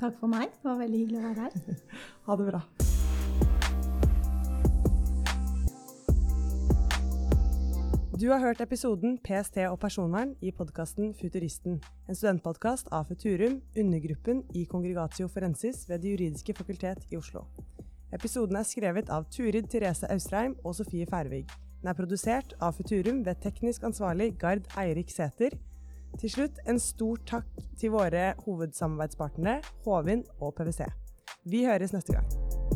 Takk 0.00 0.20
for 0.20 0.32
meg. 0.32 0.52
Det 0.56 0.70
var 0.70 0.80
veldig 0.80 1.02
hyggelig 1.04 1.22
å 1.22 1.26
være 1.30 1.48
her. 1.48 1.80
ha 2.28 2.40
det 2.40 2.52
bra. 2.52 2.64
Du 8.20 8.30
har 8.30 8.38
hørt 8.40 8.62
episoden 8.64 9.18
PST 9.20 9.58
og 9.68 9.74
personvern 9.80 10.30
i 10.40 10.48
podkasten 10.48 11.10
Futuristen, 11.18 11.74
en 12.08 12.16
studentpodkast 12.16 12.88
av 12.88 13.10
Futurum, 13.10 13.58
undergruppen 13.76 14.40
i 14.56 14.62
Kongregatio 14.64 15.28
forensis 15.28 15.82
ved 15.90 16.00
Det 16.00 16.14
juridiske 16.14 16.54
fakultet 16.56 17.04
i 17.12 17.18
Oslo. 17.20 17.42
Episoden 18.16 18.56
er 18.56 18.64
skrevet 18.64 19.12
av 19.12 19.26
Turid 19.28 19.68
Therese 19.68 20.08
Austrheim 20.08 20.56
og 20.64 20.78
Sofie 20.78 21.04
Færvig. 21.10 21.42
Den 21.82 21.92
er 21.92 21.98
produsert 21.98 22.56
av 22.56 22.72
Futurum 22.78 23.20
ved 23.26 23.42
teknisk 23.44 23.84
ansvarlig 23.84 24.30
Gard 24.40 24.64
Eirik 24.80 25.12
Sæter. 25.12 25.52
Til 26.16 26.32
slutt 26.38 26.64
en 26.64 26.80
stor 26.80 27.20
takk 27.28 27.52
til 27.76 27.92
våre 27.92 28.30
hovedsamarbeidspartnere 28.46 29.60
Håvin 29.84 30.24
og 30.40 30.56
PwC. 30.56 30.88
Vi 31.44 31.66
høres 31.68 31.92
neste 31.92 32.16
gang. 32.16 32.75